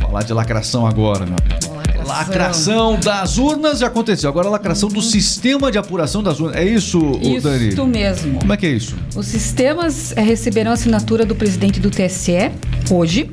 Falar 0.00 0.22
de 0.22 0.32
lacração 0.32 0.86
agora, 0.86 1.24
meu 1.24 1.36
amigo. 1.36 1.70
Lacração 2.06 2.98
das 2.98 3.38
urnas 3.38 3.78
já 3.78 3.86
aconteceu. 3.86 4.28
Agora 4.28 4.48
a 4.48 4.50
lacração 4.50 4.88
do 4.88 5.00
sistema 5.00 5.70
de 5.70 5.78
apuração 5.78 6.22
das 6.22 6.40
urnas. 6.40 6.56
É 6.56 6.64
isso, 6.64 6.98
Isso 7.22 7.40
Dani? 7.42 7.90
mesmo. 7.90 8.38
Como 8.40 8.52
é 8.52 8.56
que 8.56 8.66
é 8.66 8.70
isso? 8.70 8.96
Os 9.14 9.26
sistemas 9.26 10.12
eh, 10.16 10.20
receberão 10.22 10.72
a 10.72 10.74
assinatura 10.74 11.24
do 11.24 11.36
presidente 11.36 11.78
do 11.78 11.88
TSE 11.90 12.50
hoje, 12.90 13.30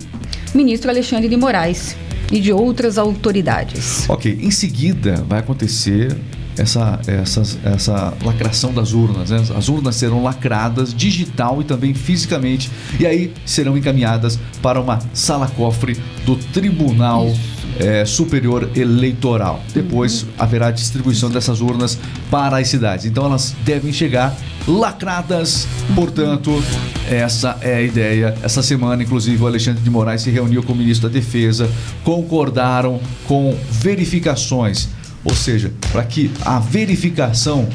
ministro 0.54 0.92
Alexandre 0.92 1.28
de 1.28 1.36
Moraes, 1.36 1.96
e 2.32 2.40
de 2.40 2.52
outras 2.52 2.98
autoridades. 2.98 4.10
Ok, 4.10 4.40
em 4.42 4.52
seguida 4.52 5.24
vai 5.28 5.40
acontecer 5.40 6.16
essa, 6.58 7.00
essa, 7.08 7.42
essa 7.64 8.14
lacração 8.24 8.74
das 8.74 8.94
urnas. 8.94 9.30
Né? 9.30 9.44
As 9.56 9.70
urnas 9.70 9.96
serão 9.96 10.24
lacradas 10.24 10.94
digital 10.94 11.62
e 11.62 11.64
também 11.64 11.94
fisicamente, 11.94 12.70
e 13.00 13.06
aí 13.06 13.34
serão 13.46 13.78
encaminhadas 13.78 14.40
para 14.62 14.80
uma 14.82 15.00
sala-cofre 15.14 15.98
do 16.26 16.36
Tribunal 16.36 17.34
eh, 17.80 18.06
Superior 18.06 18.70
Eleitoral. 18.76 19.62
Depois 19.74 20.26
haverá 20.38 20.72
distribuição 20.72 21.30
dessas 21.30 21.62
urnas 21.62 21.98
para 22.30 22.58
as 22.58 22.68
cidades. 22.68 23.06
Então 23.06 23.26
elas 23.26 23.56
devem 23.64 23.92
chegar 23.92 24.36
lacradas. 24.68 25.68
Portanto, 25.96 26.62
essa 27.10 27.58
é 27.62 27.76
a 27.76 27.82
ideia. 27.82 28.36
Essa 28.44 28.62
semana, 28.62 29.02
inclusive, 29.02 29.42
o 29.42 29.48
Alexandre 29.48 29.82
de 29.82 29.90
Moraes 29.90 30.22
se 30.22 30.30
reuniu 30.30 30.62
com 30.64 30.74
o 30.74 30.76
ministro 30.76 31.08
da 31.08 31.14
Defesa, 31.14 31.70
concordaram 32.04 33.00
com 33.28 33.58
verificações, 33.72 34.90
ou 35.24 35.36
seja, 35.36 35.72
para 35.92 36.04
que 36.04 36.32
a 36.42 36.60
verificação 36.60 37.68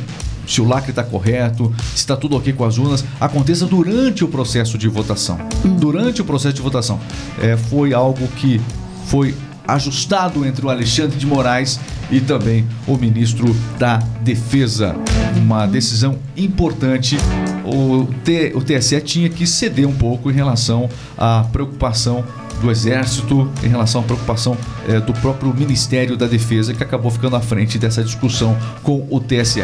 se 0.46 0.60
o 0.60 0.66
lacre 0.66 0.90
está 0.90 1.04
correto, 1.04 1.72
se 1.94 1.98
está 1.98 2.16
tudo 2.16 2.36
ok 2.36 2.52
com 2.52 2.64
as 2.64 2.76
urnas, 2.76 3.04
aconteça 3.20 3.64
durante 3.64 4.24
o 4.24 4.28
processo 4.28 4.76
de 4.76 4.88
votação. 4.88 5.38
Durante 5.78 6.20
o 6.20 6.24
processo 6.24 6.56
de 6.56 6.62
votação. 6.62 6.98
É, 7.40 7.56
foi 7.56 7.94
algo 7.94 8.26
que 8.28 8.60
foi 9.06 9.34
ajustado 9.66 10.44
entre 10.46 10.64
o 10.66 10.70
Alexandre 10.70 11.16
de 11.18 11.26
Moraes 11.26 11.78
e 12.10 12.20
também 12.20 12.66
o 12.86 12.96
ministro 12.96 13.54
da 13.78 13.96
Defesa. 14.22 14.94
Uma 15.36 15.66
decisão 15.66 16.18
importante. 16.36 17.16
O, 17.64 18.06
T- 18.24 18.52
o 18.54 18.60
TSE 18.60 19.00
tinha 19.00 19.28
que 19.28 19.46
ceder 19.46 19.86
um 19.86 19.94
pouco 19.94 20.30
em 20.30 20.34
relação 20.34 20.88
à 21.16 21.44
preocupação 21.52 22.24
do 22.60 22.70
Exército, 22.70 23.50
em 23.62 23.68
relação 23.68 24.02
à 24.02 24.04
preocupação 24.04 24.56
eh, 24.88 25.00
do 25.00 25.12
próprio 25.14 25.52
Ministério 25.54 26.16
da 26.16 26.26
Defesa, 26.26 26.72
que 26.74 26.82
acabou 26.82 27.10
ficando 27.10 27.34
à 27.34 27.40
frente 27.40 27.78
dessa 27.78 28.04
discussão 28.04 28.56
com 28.82 29.06
o 29.10 29.18
TSE. 29.18 29.62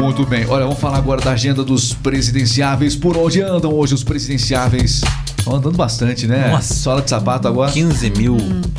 Muito 0.00 0.26
bem. 0.26 0.44
Olha, 0.48 0.64
vamos 0.64 0.80
falar 0.80 0.98
agora 0.98 1.20
da 1.20 1.32
agenda 1.32 1.62
dos 1.64 1.92
presidenciáveis. 1.94 2.96
Por 2.96 3.16
onde 3.16 3.40
andam 3.42 3.72
hoje 3.72 3.94
os 3.94 4.02
presidenciáveis? 4.04 5.02
Estão 5.46 5.58
andando 5.58 5.76
bastante, 5.76 6.26
né? 6.26 6.48
Nossa. 6.50 6.74
Sola 6.74 7.00
de 7.00 7.08
sapato 7.08 7.46
agora. 7.46 7.70
15 7.70 8.10
mil 8.10 8.36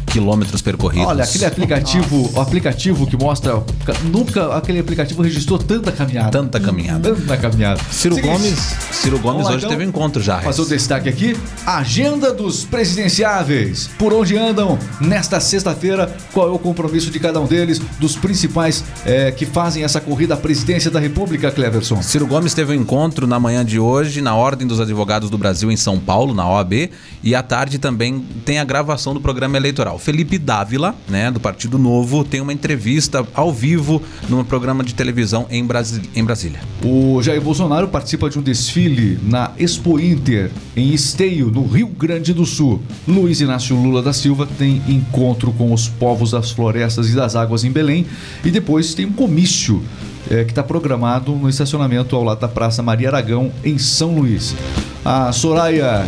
quilômetros 0.07 0.62
percorridos. 0.62 1.07
Olha, 1.07 1.24
aquele 1.24 1.45
aplicativo, 1.45 2.29
o 2.36 2.41
aplicativo 2.41 3.07
que 3.07 3.15
mostra. 3.15 3.63
Nunca 4.03 4.53
aquele 4.53 4.79
aplicativo 4.79 5.21
registrou 5.21 5.57
tanta 5.57 5.93
caminhada. 5.93 6.29
Tanta 6.29 6.59
caminhada. 6.59 7.15
Tanta 7.15 7.38
caminhada. 7.38 7.79
Ciro 7.89 8.15
Seguinte, 8.15 8.33
Gomes, 8.33 8.75
Ciro 8.91 9.19
Gomes 9.19 9.45
lá, 9.45 9.51
hoje 9.51 9.59
então. 9.59 9.69
teve 9.69 9.86
um 9.86 9.88
encontro 9.88 10.21
já. 10.21 10.41
Fazer 10.41 10.62
o 10.62 10.65
destaque 10.65 11.07
aqui. 11.07 11.38
Agenda 11.65 12.33
dos 12.33 12.65
presidenciáveis. 12.65 13.89
Por 13.97 14.12
onde 14.12 14.38
andam 14.38 14.77
nesta 15.00 15.39
sexta-feira? 15.39 16.13
Qual 16.33 16.50
é 16.50 16.51
o 16.51 16.59
compromisso 16.59 17.09
de 17.09 17.19
cada 17.19 17.39
um 17.39 17.45
deles, 17.45 17.79
dos 17.97 18.17
principais 18.17 18.83
eh, 19.05 19.31
que 19.31 19.45
fazem 19.45 19.86
essa 19.86 20.01
corrida 20.01 20.33
à 20.33 20.38
presidência 20.38 20.91
da 20.91 21.00
República, 21.00 21.50
Cleverson? 21.50 22.01
Ciro 22.01 22.27
Gomes 22.27 22.53
teve 22.53 22.74
um 22.74 22.81
encontro 22.81 23.25
na 23.25 23.39
manhã 23.39 23.63
de 23.63 23.79
hoje 23.79 24.19
na 24.19 24.36
Ordem 24.36 24.67
dos 24.67 24.81
Advogados 24.81 25.29
do 25.29 25.38
Brasil 25.38 25.71
em 25.71 25.77
São 25.77 25.97
Paulo, 25.97 26.33
na 26.33 26.56
OAB, 26.57 26.89
e 27.23 27.35
à 27.35 27.41
tarde 27.41 27.79
também 27.79 28.23
tem 28.45 28.59
a 28.59 28.63
gravação 28.63 29.13
do 29.13 29.21
programa 29.21 29.57
eleitoral. 29.57 29.97
Felipe 29.97 30.37
Dávila, 30.37 30.95
né, 31.07 31.31
do 31.31 31.39
Partido 31.39 31.77
Novo, 31.77 32.23
tem 32.23 32.41
uma 32.41 32.53
entrevista 32.53 33.25
ao 33.33 33.51
vivo 33.51 34.01
num 34.29 34.43
programa 34.43 34.83
de 34.83 34.93
televisão 34.93 35.45
em, 35.49 35.63
Brasi 35.65 36.01
em 36.15 36.23
Brasília. 36.23 36.59
O 36.83 37.21
Jair 37.21 37.41
Bolsonaro 37.41 37.87
participa 37.87 38.29
de 38.29 38.39
um 38.39 38.41
desfile 38.41 39.19
na 39.23 39.51
Expo 39.57 39.99
Inter, 39.99 40.51
em 40.75 40.93
Esteio, 40.93 41.51
no 41.51 41.65
Rio 41.65 41.87
Grande 41.87 42.33
do 42.33 42.45
Sul. 42.45 42.81
Luiz 43.07 43.41
Inácio 43.41 43.75
Lula 43.75 44.01
da 44.01 44.13
Silva 44.13 44.47
tem 44.57 44.81
encontro 44.87 45.51
com 45.51 45.73
os 45.73 45.87
povos 45.87 46.31
das 46.31 46.51
florestas 46.51 47.09
e 47.09 47.15
das 47.15 47.35
águas 47.35 47.63
em 47.63 47.71
Belém. 47.71 48.05
E 48.43 48.51
depois 48.51 48.93
tem 48.93 49.05
um 49.05 49.13
comício 49.13 49.83
eh, 50.29 50.43
que 50.43 50.51
está 50.51 50.63
programado 50.63 51.33
no 51.33 51.49
estacionamento 51.49 52.15
ao 52.15 52.23
lado 52.23 52.39
da 52.39 52.47
Praça 52.47 52.83
Maria 52.83 53.09
Aragão, 53.09 53.51
em 53.63 53.77
São 53.77 54.15
Luís. 54.15 54.55
A 55.03 55.31
Soraya. 55.31 56.05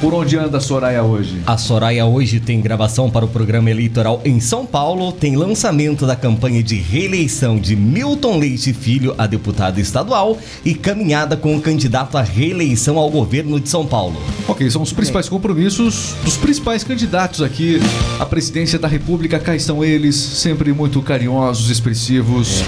Por 0.00 0.14
onde 0.14 0.34
anda 0.38 0.56
a 0.56 0.60
Soraya 0.60 1.02
hoje? 1.02 1.42
A 1.46 1.58
Soraya 1.58 2.06
hoje 2.06 2.40
tem 2.40 2.58
gravação 2.58 3.10
para 3.10 3.22
o 3.22 3.28
programa 3.28 3.70
eleitoral 3.70 4.22
em 4.24 4.40
São 4.40 4.64
Paulo, 4.64 5.12
tem 5.12 5.36
lançamento 5.36 6.06
da 6.06 6.16
campanha 6.16 6.62
de 6.62 6.76
reeleição 6.76 7.58
de 7.58 7.76
Milton 7.76 8.38
Leite 8.38 8.72
Filho 8.72 9.14
a 9.18 9.26
deputado 9.26 9.78
estadual 9.78 10.38
e 10.64 10.72
caminhada 10.72 11.36
com 11.36 11.54
o 11.54 11.60
candidato 11.60 12.16
à 12.16 12.22
reeleição 12.22 12.96
ao 12.96 13.10
governo 13.10 13.60
de 13.60 13.68
São 13.68 13.84
Paulo. 13.84 14.16
Ok, 14.48 14.70
são 14.70 14.80
os 14.80 14.90
principais 14.90 15.28
compromissos 15.28 16.14
dos 16.24 16.38
principais 16.38 16.82
candidatos 16.82 17.42
aqui 17.42 17.78
à 18.18 18.24
presidência 18.24 18.78
da 18.78 18.88
República. 18.88 19.38
Cá 19.38 19.54
estão 19.54 19.84
eles, 19.84 20.16
sempre 20.16 20.72
muito 20.72 21.02
carinhosos, 21.02 21.68
expressivos, 21.68 22.64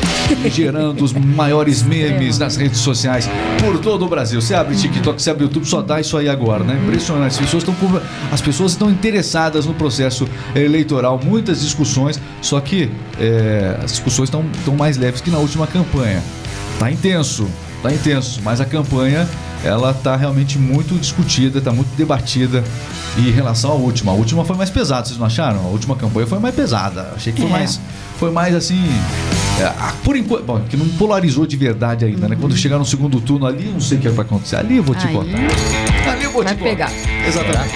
gerando 0.50 1.02
os 1.02 1.14
maiores 1.14 1.80
memes 1.82 2.36
nas 2.38 2.56
redes 2.56 2.80
sociais 2.80 3.26
por 3.58 3.78
todo 3.78 4.04
o 4.04 4.08
Brasil. 4.08 4.38
Você 4.42 4.54
abre 4.54 4.76
TikTok, 4.76 5.22
você 5.22 5.30
abre 5.30 5.44
YouTube, 5.44 5.64
só 5.64 5.80
dá 5.80 5.98
isso 5.98 6.18
aí 6.18 6.28
agora, 6.28 6.62
né? 6.62 6.78
Impressionante. 6.84 7.21
As 7.26 7.38
pessoas 7.38 7.62
estão, 7.62 8.02
as 8.30 8.40
pessoas 8.40 8.72
estão 8.72 8.90
interessadas 8.90 9.66
no 9.66 9.74
processo 9.74 10.26
eleitoral, 10.54 11.20
muitas 11.22 11.60
discussões, 11.60 12.20
só 12.40 12.60
que 12.60 12.90
é, 13.18 13.78
as 13.82 13.92
discussões 13.92 14.28
estão, 14.28 14.44
estão 14.56 14.76
mais 14.76 14.96
leves 14.96 15.20
que 15.20 15.30
na 15.30 15.38
última 15.38 15.66
campanha. 15.66 16.22
Tá 16.78 16.90
intenso, 16.90 17.46
tá 17.82 17.92
intenso, 17.92 18.40
mas 18.42 18.60
a 18.60 18.64
campanha 18.64 19.28
ela 19.64 19.94
tá 19.94 20.16
realmente 20.16 20.58
muito 20.58 20.94
discutida, 20.98 21.60
tá 21.60 21.72
muito 21.72 21.94
debatida 21.96 22.64
e 23.16 23.28
em 23.28 23.30
relação 23.30 23.70
à 23.70 23.74
última. 23.74 24.10
A 24.10 24.14
última 24.14 24.44
foi 24.44 24.56
mais 24.56 24.70
pesada, 24.70 25.06
vocês 25.06 25.18
não 25.18 25.26
acharam? 25.26 25.60
A 25.60 25.68
última 25.68 25.94
campanha 25.94 26.26
foi 26.26 26.38
mais 26.40 26.54
pesada. 26.54 27.12
Achei 27.14 27.32
que 27.32 27.40
foi 27.42 27.50
É. 27.50 27.52
mais 27.52 27.80
foi 28.18 28.30
mais 28.30 28.54
assim, 28.54 28.80
é, 29.60 29.64
ah, 29.64 29.92
por 30.04 30.16
enquanto, 30.16 30.44
bom, 30.44 30.60
que 30.70 30.76
não 30.76 30.86
polarizou 30.90 31.44
de 31.44 31.56
verdade 31.56 32.04
ainda, 32.04 32.28
né? 32.28 32.36
Quando 32.40 32.56
chegar 32.56 32.78
no 32.78 32.84
segundo 32.84 33.20
turno 33.20 33.46
ali, 33.46 33.64
não 33.64 33.80
sei 33.80 33.98
o 33.98 34.00
que 34.00 34.08
vai 34.10 34.24
acontecer. 34.24 34.56
Ali 34.56 34.76
eu 34.76 34.82
vou 34.84 34.94
te 34.94 35.08
Aí 35.08 35.12
contar. 35.12 35.38
Ali 36.08 36.24
eu 36.24 36.30
vou 36.30 36.44
vai 36.44 36.54
te 36.54 36.62
contar. 36.62 36.90
Exatamente. 37.26 37.74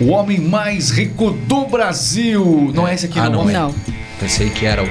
O 0.00 0.08
homem 0.08 0.40
mais 0.40 0.90
rico 0.90 1.30
do 1.30 1.66
Brasil. 1.66 2.72
Não 2.74 2.86
é 2.88 2.94
esse 2.94 3.06
aqui, 3.06 3.18
Ah, 3.18 3.28
não. 3.30 3.44
não 3.44 3.50
é. 3.50 3.52
Não, 3.52 3.74
Pensei 4.18 4.48
que 4.50 4.64
era 4.66 4.82
o. 4.82 4.86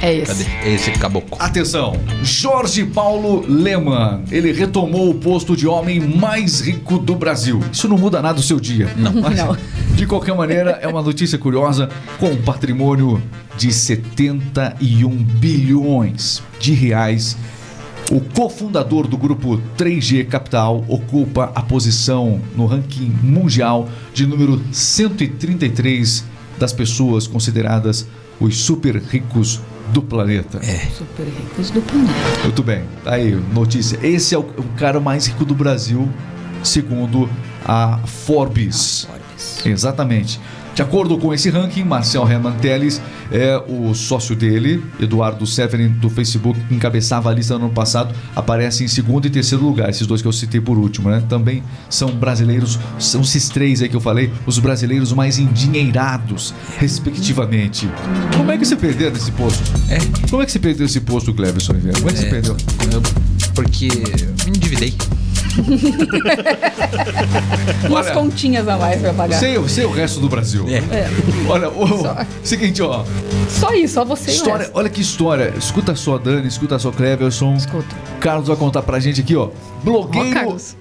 é 0.00 0.20
Cadê? 0.20 0.22
esse. 0.22 0.46
Esse 0.64 0.90
caboclo. 0.92 1.36
Atenção, 1.40 1.94
Jorge 2.22 2.84
Paulo 2.84 3.44
Leman, 3.48 4.22
ele 4.30 4.52
retomou 4.52 5.10
o 5.10 5.14
posto 5.14 5.56
de 5.56 5.66
homem 5.66 6.00
mais 6.00 6.60
rico 6.60 6.98
do 6.98 7.14
Brasil. 7.14 7.60
Isso 7.72 7.88
não 7.88 7.98
muda 7.98 8.20
nada 8.22 8.38
o 8.38 8.42
seu 8.42 8.58
dia. 8.60 8.88
Não. 8.96 9.12
Mas, 9.12 9.36
Não. 9.36 9.56
De 9.94 10.06
qualquer 10.06 10.34
maneira, 10.34 10.78
é 10.82 10.88
uma 10.88 11.02
notícia 11.02 11.38
curiosa 11.38 11.88
com 12.18 12.26
um 12.30 12.42
patrimônio 12.42 13.22
de 13.56 13.72
71 13.72 15.08
bilhões 15.08 16.42
de 16.58 16.72
reais. 16.72 17.36
O 18.10 18.20
cofundador 18.20 19.08
do 19.08 19.16
grupo 19.16 19.60
3G 19.78 20.26
Capital 20.26 20.84
ocupa 20.88 21.50
a 21.54 21.62
posição 21.62 22.40
no 22.54 22.66
ranking 22.66 23.08
mundial 23.22 23.88
de 24.12 24.26
número 24.26 24.62
133 24.70 26.24
das 26.58 26.72
pessoas 26.72 27.26
consideradas 27.26 28.06
os 28.38 28.58
super 28.58 28.96
ricos 28.96 29.60
do 29.92 30.02
planeta. 30.02 30.60
Super 30.96 31.24
ricos 31.24 31.70
do 31.70 31.80
planeta. 31.80 32.42
Muito 32.42 32.62
bem, 32.62 32.84
tá 33.02 33.14
aí, 33.14 33.34
notícia. 33.54 33.98
Esse 34.02 34.34
é 34.34 34.38
o, 34.38 34.42
o 34.42 34.64
cara 34.76 35.00
mais 35.00 35.26
rico 35.26 35.44
do 35.44 35.54
Brasil, 35.54 36.08
segundo 36.62 37.28
a 37.64 37.98
Forbes. 38.04 39.08
Exatamente. 39.64 40.38
De 40.74 40.82
acordo 40.82 41.16
com 41.18 41.32
esse 41.32 41.50
ranking, 41.50 41.84
Marcel 41.84 42.28
Herman 42.28 42.52
Telles 42.54 43.00
é 43.30 43.56
o 43.68 43.94
sócio 43.94 44.34
dele, 44.34 44.82
Eduardo 44.98 45.46
Severin, 45.46 45.88
do 45.88 46.10
Facebook, 46.10 46.58
que 46.68 46.74
encabeçava 46.74 47.30
a 47.30 47.32
lista 47.34 47.56
no 47.56 47.66
ano 47.66 47.74
passado, 47.74 48.12
aparece 48.34 48.82
em 48.82 48.88
segundo 48.88 49.26
e 49.26 49.30
terceiro 49.30 49.64
lugar, 49.64 49.88
esses 49.88 50.04
dois 50.06 50.20
que 50.20 50.26
eu 50.26 50.32
citei 50.32 50.60
por 50.60 50.76
último, 50.76 51.08
né? 51.10 51.22
Também 51.28 51.62
são 51.88 52.08
brasileiros, 52.10 52.78
são 52.98 53.20
esses 53.20 53.48
três 53.48 53.82
aí 53.82 53.88
que 53.88 53.94
eu 53.94 54.00
falei, 54.00 54.32
os 54.46 54.58
brasileiros 54.58 55.12
mais 55.12 55.38
endinheirados, 55.38 56.52
respectivamente. 56.76 57.88
Como 58.36 58.50
é 58.50 58.58
que 58.58 58.64
você 58.64 58.74
perdeu 58.74 59.12
nesse 59.12 59.30
posto? 59.30 59.62
É. 59.88 59.98
Como 60.28 60.42
é 60.42 60.46
que 60.46 60.50
você 60.52 60.58
perdeu 60.58 60.86
esse 60.86 61.00
posto, 61.00 61.32
Cleverson? 61.32 61.72
Oliveira? 61.72 61.98
Como 61.98 62.10
é 62.10 62.12
que 62.12 62.18
você 62.18 62.26
É, 62.26 62.30
perdeu? 62.30 62.56
eu- 62.92 63.02
porque 63.54 63.88
me 64.44 64.56
endividei. 64.56 64.92
Umas 67.88 68.06
Olha, 68.06 68.14
continhas 68.14 68.66
a 68.68 68.76
mais 68.76 69.00
pra 69.00 69.12
pagar. 69.14 69.38
Sei, 69.38 69.56
sei 69.68 69.84
o 69.84 69.90
resto 69.90 70.20
do 70.20 70.28
Brasil. 70.28 70.66
É. 70.68 70.78
É. 70.94 71.08
Olha, 71.48 71.68
o, 71.68 71.86
Só. 72.02 72.16
seguinte, 72.42 72.82
ó. 72.82 73.04
Só 73.48 73.72
isso, 73.72 73.94
só 73.94 74.04
você 74.04 74.30
e 74.30 74.34
o 74.34 74.36
História, 74.36 74.58
resto. 74.64 74.76
olha 74.76 74.88
que 74.88 75.00
história. 75.00 75.52
Escuta 75.58 75.94
só, 75.94 76.18
Dani, 76.18 76.46
escuta 76.48 76.78
só, 76.78 76.90
Cleverson. 76.90 77.54
Escuta. 77.56 77.94
Carlos 78.20 78.48
vai 78.48 78.56
contar 78.56 78.82
pra 78.82 78.98
gente 79.00 79.20
aqui, 79.20 79.36
ó. 79.36 79.44
Ó, 79.44 79.50
Blogueiro. 79.82 80.34
Carlos. 80.34 80.76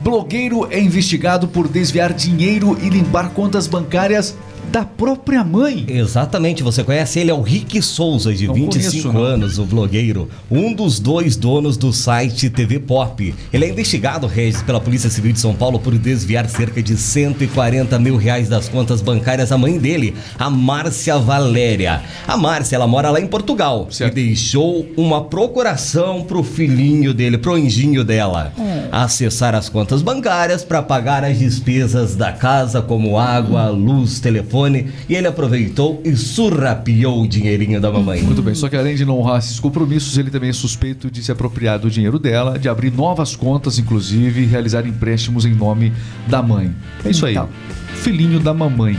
blogueiro 0.00 0.66
é 0.70 0.80
investigado 0.80 1.48
por 1.48 1.68
desviar 1.68 2.12
dinheiro 2.12 2.76
e 2.82 2.88
limpar 2.88 3.30
contas 3.30 3.66
bancárias 3.66 4.34
da 4.68 4.84
própria 4.84 5.42
mãe. 5.42 5.84
Exatamente, 5.88 6.62
você 6.62 6.84
conhece 6.84 7.18
ele, 7.20 7.30
é 7.30 7.34
o 7.34 7.40
Rick 7.40 7.80
Souza, 7.82 8.32
de 8.34 8.46
Não 8.46 8.54
25 8.54 9.10
conheço, 9.12 9.18
anos, 9.18 9.58
o 9.58 9.64
blogueiro, 9.64 10.28
um 10.50 10.72
dos 10.72 11.00
dois 11.00 11.36
donos 11.36 11.76
do 11.76 11.92
site 11.92 12.50
TV 12.50 12.78
Pop. 12.78 13.34
Ele 13.52 13.64
é 13.64 13.68
investigado, 13.68 14.26
Regis, 14.26 14.62
pela 14.62 14.80
Polícia 14.80 15.08
Civil 15.10 15.32
de 15.32 15.40
São 15.40 15.54
Paulo 15.54 15.78
por 15.78 15.96
desviar 15.96 16.48
cerca 16.48 16.82
de 16.82 16.96
140 16.96 17.98
mil 17.98 18.16
reais 18.16 18.48
das 18.48 18.68
contas 18.68 19.00
bancárias 19.00 19.50
à 19.50 19.58
mãe 19.58 19.78
dele, 19.78 20.14
a 20.38 20.50
Márcia 20.50 21.18
Valéria. 21.18 22.02
A 22.26 22.36
Márcia, 22.36 22.76
ela 22.76 22.86
mora 22.86 23.10
lá 23.10 23.20
em 23.20 23.26
Portugal 23.26 23.88
Certo. 23.90 24.18
e 24.18 24.26
deixou 24.26 24.86
uma 24.96 25.24
procuração 25.24 26.22
pro 26.22 26.42
filhinho 26.42 27.14
dele, 27.14 27.38
pro 27.38 27.54
anjinho 27.54 28.04
dela, 28.04 28.52
acessar 28.92 29.54
as 29.54 29.68
contas 29.68 30.02
bancárias 30.02 30.62
para 30.64 30.82
pagar 30.82 31.24
as 31.24 31.38
despesas 31.38 32.14
da 32.14 32.32
casa, 32.32 32.82
como 32.82 33.18
água, 33.18 33.68
luz, 33.68 34.20
telefone, 34.20 34.57
e 34.66 35.14
ele 35.14 35.26
aproveitou 35.26 36.00
e 36.04 36.16
surrapiou 36.16 37.22
o 37.22 37.28
dinheirinho 37.28 37.80
da 37.80 37.90
mamãe. 37.90 38.22
Muito 38.22 38.42
bem, 38.42 38.54
só 38.54 38.68
que 38.68 38.76
além 38.76 38.96
de 38.96 39.04
não 39.04 39.18
honrar 39.18 39.38
esses 39.38 39.60
compromissos, 39.60 40.16
ele 40.18 40.30
também 40.30 40.50
é 40.50 40.52
suspeito 40.52 41.10
de 41.10 41.22
se 41.22 41.30
apropriar 41.30 41.78
do 41.78 41.90
dinheiro 41.90 42.18
dela, 42.18 42.58
de 42.58 42.68
abrir 42.68 42.92
novas 42.92 43.36
contas, 43.36 43.78
inclusive, 43.78 44.42
e 44.42 44.46
realizar 44.46 44.86
empréstimos 44.86 45.44
em 45.44 45.54
nome 45.54 45.92
da 46.26 46.42
mãe. 46.42 46.72
É 47.04 47.10
isso 47.10 47.26
aí. 47.26 47.32
Então. 47.34 47.48
Filhinho 47.96 48.40
da 48.40 48.54
mamãe. 48.54 48.96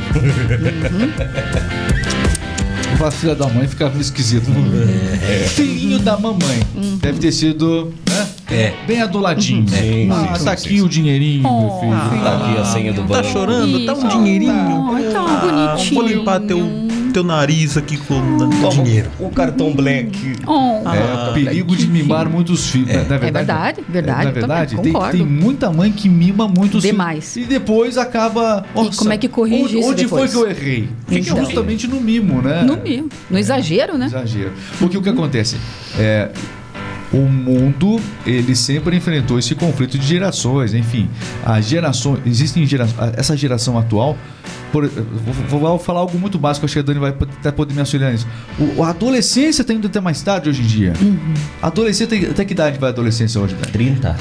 Falar 2.97 3.11
filha 3.11 3.35
da 3.35 3.47
mãe 3.47 3.67
fica 3.67 3.87
meio 3.89 4.01
esquisito. 4.01 4.49
né? 4.49 5.47
Filhinho 5.47 5.99
da 5.99 6.17
mamãe. 6.17 6.59
Deve 7.01 7.19
ter 7.19 7.31
sido, 7.31 7.93
né? 8.09 8.27
É. 8.51 8.73
Bem 8.87 9.01
aduladinho. 9.01 9.67
Sim, 9.69 10.09
ah, 10.11 10.15
sim, 10.37 10.45
tá 10.45 10.57
sim, 10.57 10.65
aqui 10.67 10.77
sim. 10.79 10.81
o 10.81 10.89
dinheirinho, 10.89 11.41
meu 11.43 11.51
Oh, 11.51 11.79
filho. 11.79 12.23
Tá 12.23 12.35
aqui 12.37 12.57
a 12.59 12.65
senha 12.65 12.91
do 12.93 13.01
Tá 13.01 13.07
banco. 13.07 13.27
chorando, 13.29 13.85
tá 13.85 13.93
um 13.93 13.97
Isso. 13.97 14.07
dinheirinho. 14.17 14.91
Ai, 14.93 15.03
tá 15.03 15.19
Ah, 15.21 15.67
bonitinho. 15.75 16.01
Vou 16.01 16.07
limpar 16.09 16.39
teu, 16.41 16.67
teu 17.13 17.23
nariz 17.23 17.77
aqui 17.77 17.95
com 17.97 18.37
Toma 18.37 18.69
dinheiro. 18.69 19.09
O 19.19 19.29
cartão 19.29 19.71
black. 19.71 20.33
Oh. 20.47 20.81
É, 20.89 21.33
perigo 21.33 21.75
de 21.75 21.87
mimar 21.87 22.27
muitos 22.27 22.69
filhos. 22.71 22.89
É 22.89 22.97
verdade? 23.03 23.31
verdade, 23.31 23.81
verdade, 23.87 24.23
Não 24.23 24.31
é 24.31 24.37
eu 24.37 24.41
também 24.41 24.57
verdade? 24.65 24.77
Tem, 24.81 25.11
tem 25.11 25.25
muita 25.25 25.71
mãe 25.71 25.91
que 25.91 26.09
mima 26.09 26.47
muitos 26.47 26.81
Demais. 26.81 27.31
filhos. 27.33 27.47
E 27.49 27.53
depois 27.53 27.97
acaba. 27.99 28.65
E 28.75 28.95
como 28.95 29.13
é 29.13 29.17
que 29.17 29.27
corrige 29.27 29.63
onde, 29.63 29.79
isso 29.79 29.89
Onde 29.89 30.07
foi 30.07 30.27
depois? 30.27 30.31
que 30.31 30.37
eu 30.37 30.49
errei? 30.49 30.89
Fica 31.07 31.29
Então. 31.31 31.45
justamente 31.45 31.87
no 31.87 32.01
mimo, 32.01 32.41
né? 32.41 32.63
No 32.63 32.77
mimo. 32.77 33.09
No 33.29 33.37
exagero, 33.37 33.95
né? 33.97 34.07
Exagero. 34.07 34.53
Porque 34.79 34.97
o 34.97 35.01
que 35.03 35.09
acontece? 35.09 35.55
É, 35.97 36.29
o 37.11 37.17
mundo 37.17 37.99
ele 38.25 38.55
sempre 38.55 38.95
enfrentou 38.95 39.39
esse 39.39 39.55
conflito 39.55 39.97
de 39.97 40.05
gerações, 40.05 40.73
enfim, 40.73 41.09
a 41.45 41.59
geração 41.59 42.17
existem 42.25 42.65
gera, 42.65 42.87
essa 43.17 43.35
geração 43.35 43.77
atual. 43.77 44.17
Por, 44.71 44.87
vou, 44.87 45.59
vou 45.59 45.79
falar 45.79 46.01
algo 46.01 46.19
muito 46.19 46.37
básico, 46.37 46.63
acho 46.65 46.73
que 46.73 46.79
a 46.79 46.83
Dani 46.83 46.99
vai 46.99 47.09
até 47.09 47.51
poder 47.51 47.73
me 47.73 47.79
auxiliar 47.79 48.11
nisso. 48.11 48.27
O, 48.77 48.83
a 48.83 48.89
adolescência 48.91 49.63
está 49.63 49.73
indo 49.73 49.87
até 49.87 49.99
mais 49.99 50.21
tarde 50.21 50.47
hoje 50.49 50.61
em 50.61 50.65
dia. 50.67 50.93
A 51.59 51.67
adolescência, 51.67 52.05
tem- 52.05 52.29
até 52.29 52.45
que 52.45 52.53
idade 52.53 52.77
vai 52.77 52.89
a 52.89 52.93
adolescência 52.93 53.41
hoje? 53.41 53.55
Dani? 53.55 53.71
30. 53.71 54.15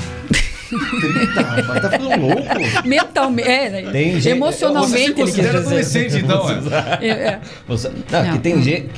30, 0.68 1.40
rapaz, 1.42 1.83
tá 1.83 1.90
ficando 1.90 2.21
louco? 2.26 2.42
Mentalmente, 2.88 3.49
é, 3.49 3.71
né? 3.71 3.90
Tem 3.92 4.12
gente- 4.12 4.23
Você 4.23 4.30
emocionalmente. 4.30 4.97
se 4.97 5.04
ele 5.04 5.14
quis 5.14 5.25
considera 5.25 5.59
adolescente, 5.59 6.16
então, 6.16 6.50
é? 6.50 7.07
É, 7.07 7.09
é. 7.09 7.40
Você- 7.66 7.90
não, 8.11 8.25
Não. 8.25 8.33
que 8.33 8.38
tem 8.38 8.62
gente. 8.62 8.90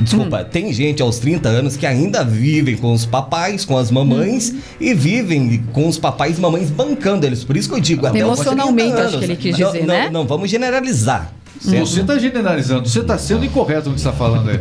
Desculpa, 0.00 0.44
tem 0.44 0.72
gente 0.72 1.02
aos 1.02 1.18
30 1.18 1.48
anos 1.48 1.76
que 1.76 1.84
ainda 1.86 2.22
vivem 2.24 2.76
com 2.76 2.92
os 2.92 3.04
papais, 3.04 3.64
com 3.64 3.76
as 3.76 3.90
mamães 3.90 4.54
e 4.80 4.94
vivem 4.94 5.62
com 5.72 5.88
os 5.88 5.98
papais 5.98 6.38
e 6.38 6.40
mamães 6.40 6.70
bancando 6.70 7.26
eles. 7.26 7.42
Por 7.44 7.56
isso 7.56 7.68
que 7.68 7.74
eu 7.74 7.80
digo, 7.80 8.06
até 8.06 8.20
Emocionalmente, 8.20 8.92
30 8.92 9.06
acho 9.06 9.18
que 9.18 9.24
ele 9.24 9.36
quis 9.36 9.58
Não, 9.58 9.66
dizer, 9.72 9.80
não, 9.80 9.86
né? 9.94 10.10
Não, 10.10 10.26
vamos 10.26 10.48
generalizar. 10.50 11.32
certo? 11.60 11.86
Você 11.86 12.00
está 12.02 12.18
generalizando, 12.18 12.88
você 12.88 13.00
está 13.00 13.18
sendo 13.18 13.44
incorreto 13.44 13.88
no 13.88 13.94
que 13.96 14.00
você 14.00 14.08
está 14.08 14.18
falando 14.18 14.48
aí. 14.50 14.58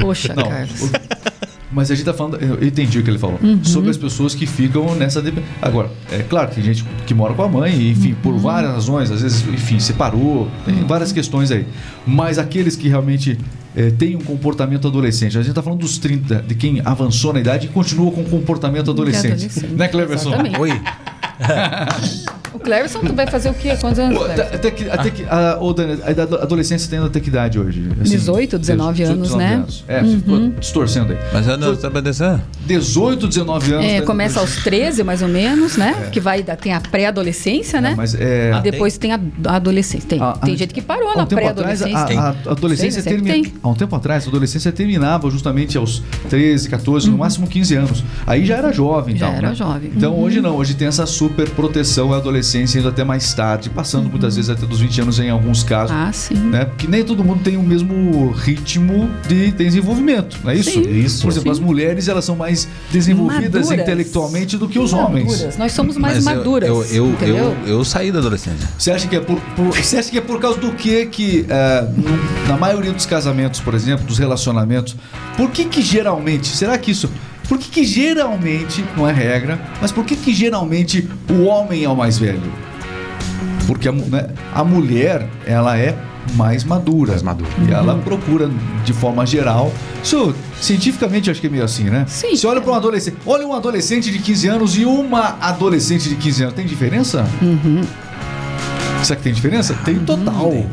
Poxa, 0.00 0.32
Não, 0.34 0.44
Carlos. 0.48 0.82
o- 0.82 0.90
mas 1.70 1.90
a 1.90 1.94
gente 1.94 2.04
tá 2.04 2.14
falando, 2.14 2.36
eu 2.42 2.66
entendi 2.66 2.98
o 2.98 3.02
que 3.02 3.10
ele 3.10 3.18
falou, 3.18 3.38
Uhum. 3.42 3.62
sobre 3.62 3.90
as 3.90 3.96
pessoas 3.96 4.34
que 4.34 4.46
ficam 4.46 4.94
nessa. 4.94 5.22
Agora, 5.60 5.90
é 6.10 6.18
claro, 6.22 6.50
tem 6.54 6.64
gente 6.64 6.84
que 7.06 7.12
mora 7.14 7.34
com 7.34 7.42
a 7.42 7.48
mãe, 7.48 7.72
e, 7.74 7.90
enfim, 7.90 8.14
por 8.22 8.32
Uhum. 8.32 8.38
várias 8.38 8.72
razões, 8.72 9.10
às 9.10 9.22
vezes, 9.22 9.42
enfim, 9.48 9.78
separou, 9.78 10.48
tem 10.64 10.74
várias 10.86 11.12
questões 11.12 11.50
aí. 11.50 11.66
Mas 12.06 12.38
aqueles 12.38 12.74
que 12.76 12.88
realmente 12.88 13.38
é, 13.76 13.90
têm 13.90 14.16
um 14.16 14.20
comportamento 14.20 14.88
adolescente, 14.88 15.36
a 15.38 15.42
gente 15.42 15.54
tá 15.54 15.62
falando 15.62 15.80
dos 15.80 15.98
30, 15.98 16.42
de 16.46 16.54
quem 16.54 16.80
avançou 16.84 17.32
na 17.32 17.40
idade 17.40 17.66
e 17.66 17.68
continua 17.68 18.10
com 18.10 18.22
um 18.22 18.24
comportamento 18.24 18.90
adolescente. 18.90 19.32
adolescente, 19.44 19.66
Né, 19.74 19.86
Cleverson? 19.88 20.32
Oi. 20.58 20.80
O 22.52 22.58
Cleverson, 22.58 23.00
tu 23.00 23.12
vai 23.14 23.26
fazer 23.26 23.50
o 23.50 23.54
quê? 23.54 23.76
Quantos 23.80 23.98
anos, 23.98 24.18
Pô, 24.18 24.24
Até, 24.24 24.70
que, 24.70 24.88
até 24.88 25.10
que, 25.10 25.24
a, 25.24 25.58
ô, 25.60 25.72
Dani, 25.72 25.98
a 26.02 26.42
adolescência 26.42 26.88
tem 26.88 26.98
até 26.98 27.20
que 27.20 27.28
idade 27.28 27.58
hoje? 27.58 27.88
Assim, 28.00 28.10
18, 28.16 28.58
19 28.58 29.02
anos, 29.02 29.28
19 29.28 29.44
né? 29.44 29.54
anos. 29.56 29.84
É, 29.86 30.02
ficou 30.04 30.48
distorcendo 30.58 31.12
aí. 31.12 31.18
Mas 31.32 31.46
eu 31.46 31.56
não 31.58 31.76
tá 31.76 31.88
obedecendo. 31.88 32.40
18, 32.66 33.28
19 33.28 33.72
anos. 33.74 33.84
É, 33.86 34.00
tá- 34.00 34.06
começa 34.06 34.40
aos 34.40 34.56
13, 34.64 35.02
mais 35.04 35.22
ou 35.22 35.28
menos, 35.28 35.76
né? 35.76 36.08
Que 36.10 36.20
vai, 36.20 36.42
tem 36.42 36.72
a 36.72 36.80
pré-adolescência, 36.80 37.80
né? 37.80 37.92
É, 37.92 37.94
mas 37.94 38.14
é. 38.14 38.52
E 38.56 38.60
depois 38.62 38.96
tem 38.98 39.12
a 39.12 39.20
a 39.44 39.56
adolescência. 39.56 40.08
Tem, 40.08 40.20
a- 40.20 40.32
tem 40.32 40.54
a- 40.54 40.56
gente 40.56 40.72
que 40.74 40.80
parou 40.82 41.14
na 41.16 41.26
pré-adolescência. 41.26 42.18
a, 42.20 42.28
a 42.46 42.50
adolescência 42.50 43.02
Sei, 43.02 43.12
termina, 43.12 43.34
tem. 43.34 43.52
há 43.62 43.68
um 43.68 43.74
tempo 43.74 43.94
atrás, 43.94 44.24
a 44.26 44.28
adolescência 44.28 44.72
terminava 44.72 45.30
justamente 45.30 45.76
aos 45.76 46.02
13, 46.28 46.68
14, 46.68 47.10
no 47.10 47.18
máximo 47.18 47.46
15 47.46 47.74
anos. 47.76 48.02
Aí 48.26 48.44
já 48.46 48.56
era 48.56 48.72
jovem, 48.72 49.14
Uhum. 49.14 49.20
Já 49.20 49.28
era 49.28 49.48
né? 49.50 49.54
jovem. 49.54 49.90
Então 49.94 50.14
Uhum. 50.14 50.22
hoje 50.22 50.40
não, 50.40 50.56
hoje 50.56 50.74
tem 50.74 50.88
essa 50.88 51.04
super 51.06 51.48
proteção 51.50 52.12
à 52.12 52.16
adolescência 52.16 52.37
indo 52.76 52.88
até 52.88 53.04
mais 53.04 53.32
tarde, 53.34 53.70
passando 53.70 54.08
muitas 54.08 54.36
vezes 54.36 54.50
até 54.50 54.66
dos 54.66 54.80
20 54.80 55.00
anos 55.02 55.18
em 55.18 55.30
alguns 55.30 55.62
casos. 55.62 55.94
Uhum. 55.94 56.02
Ah, 56.02 56.12
sim. 56.12 56.34
Né? 56.34 56.64
Porque 56.64 56.86
nem 56.86 57.04
todo 57.04 57.22
mundo 57.24 57.42
tem 57.42 57.56
o 57.56 57.62
mesmo 57.62 58.30
ritmo 58.32 59.10
de 59.28 59.50
desenvolvimento, 59.52 60.38
não 60.44 60.50
é 60.50 60.56
isso? 60.56 60.70
Sim. 60.70 60.82
Isso. 60.88 61.22
Por 61.22 61.30
exemplo, 61.30 61.54
Sim. 61.54 61.60
as 61.60 61.66
mulheres 61.66 62.08
elas 62.08 62.24
são 62.24 62.36
mais 62.36 62.68
desenvolvidas 62.92 63.66
Maduras. 63.66 63.80
intelectualmente 63.82 64.56
do 64.56 64.68
que 64.68 64.78
os 64.78 64.92
homens. 64.92 65.30
Maduras. 65.32 65.56
Nós 65.58 65.72
somos 65.72 65.96
mais 65.96 66.24
Mas 66.24 66.26
eu- 66.26 66.34
maduras. 66.38 66.68
Eu, 66.68 66.84
eu, 66.84 67.06
entendeu? 67.10 67.56
eu, 67.66 67.68
eu 67.78 67.84
saí 67.84 68.10
da 68.12 68.18
adolescência. 68.18 68.68
Você 68.78 68.90
acha 68.90 69.06
que 69.08 69.16
é 69.16 69.20
por, 69.20 69.40
por- 69.56 69.74
você 69.76 69.98
acha 69.98 70.10
que 70.10 70.18
é 70.18 70.20
por 70.20 70.38
causa 70.40 70.58
do 70.58 70.72
que 70.72 71.06
que 71.06 71.46
no- 71.96 72.48
na 72.48 72.56
maioria 72.56 72.92
dos 72.92 73.06
casamentos, 73.06 73.60
por 73.60 73.74
exemplo, 73.74 74.06
dos 74.06 74.18
relacionamentos, 74.18 74.96
por 75.36 75.50
que 75.50 75.64
que 75.64 75.82
geralmente, 75.82 76.46
será 76.48 76.76
que 76.78 76.90
isso, 76.90 77.08
por 77.48 77.58
que 77.58 77.70
que 77.70 77.84
geralmente, 77.84 78.84
não 78.96 79.08
é 79.08 79.12
regra, 79.12 79.58
mas 79.80 79.90
por 79.90 80.04
que 80.04 80.14
que 80.14 80.32
geralmente 80.34 81.08
o 81.30 81.44
homem 81.44 81.84
é 81.84 81.88
o 81.88 81.96
mais 81.96 82.18
velho? 82.18 82.52
Porque 83.66 83.88
a, 83.88 83.92
né, 83.92 84.28
a 84.54 84.62
mulher, 84.62 85.26
ela 85.46 85.78
é 85.78 85.96
mais 86.34 86.62
madura. 86.64 87.12
Mais 87.12 87.22
madura. 87.22 87.50
E 87.66 87.72
ela 87.72 87.96
procura, 87.96 88.50
de 88.84 88.92
forma 88.92 89.24
geral. 89.24 89.72
Isso, 90.02 90.34
cientificamente, 90.60 91.30
acho 91.30 91.40
que 91.40 91.46
é 91.46 91.50
meio 91.50 91.64
assim, 91.64 91.84
né? 91.84 92.04
Sim. 92.06 92.36
Você 92.36 92.46
olha 92.46 92.60
para 92.60 92.70
um 92.70 92.74
adolescente. 92.74 93.16
Olha 93.26 93.46
um 93.46 93.54
adolescente 93.54 94.10
de 94.10 94.18
15 94.18 94.48
anos 94.48 94.76
e 94.76 94.84
uma 94.84 95.38
adolescente 95.40 96.08
de 96.08 96.16
15 96.16 96.42
anos. 96.42 96.54
Tem 96.54 96.66
diferença? 96.66 97.26
Será 99.02 99.16
que 99.16 99.22
tem 99.22 99.32
diferença? 99.32 99.74
Tem 99.84 99.98
total. 99.98 100.66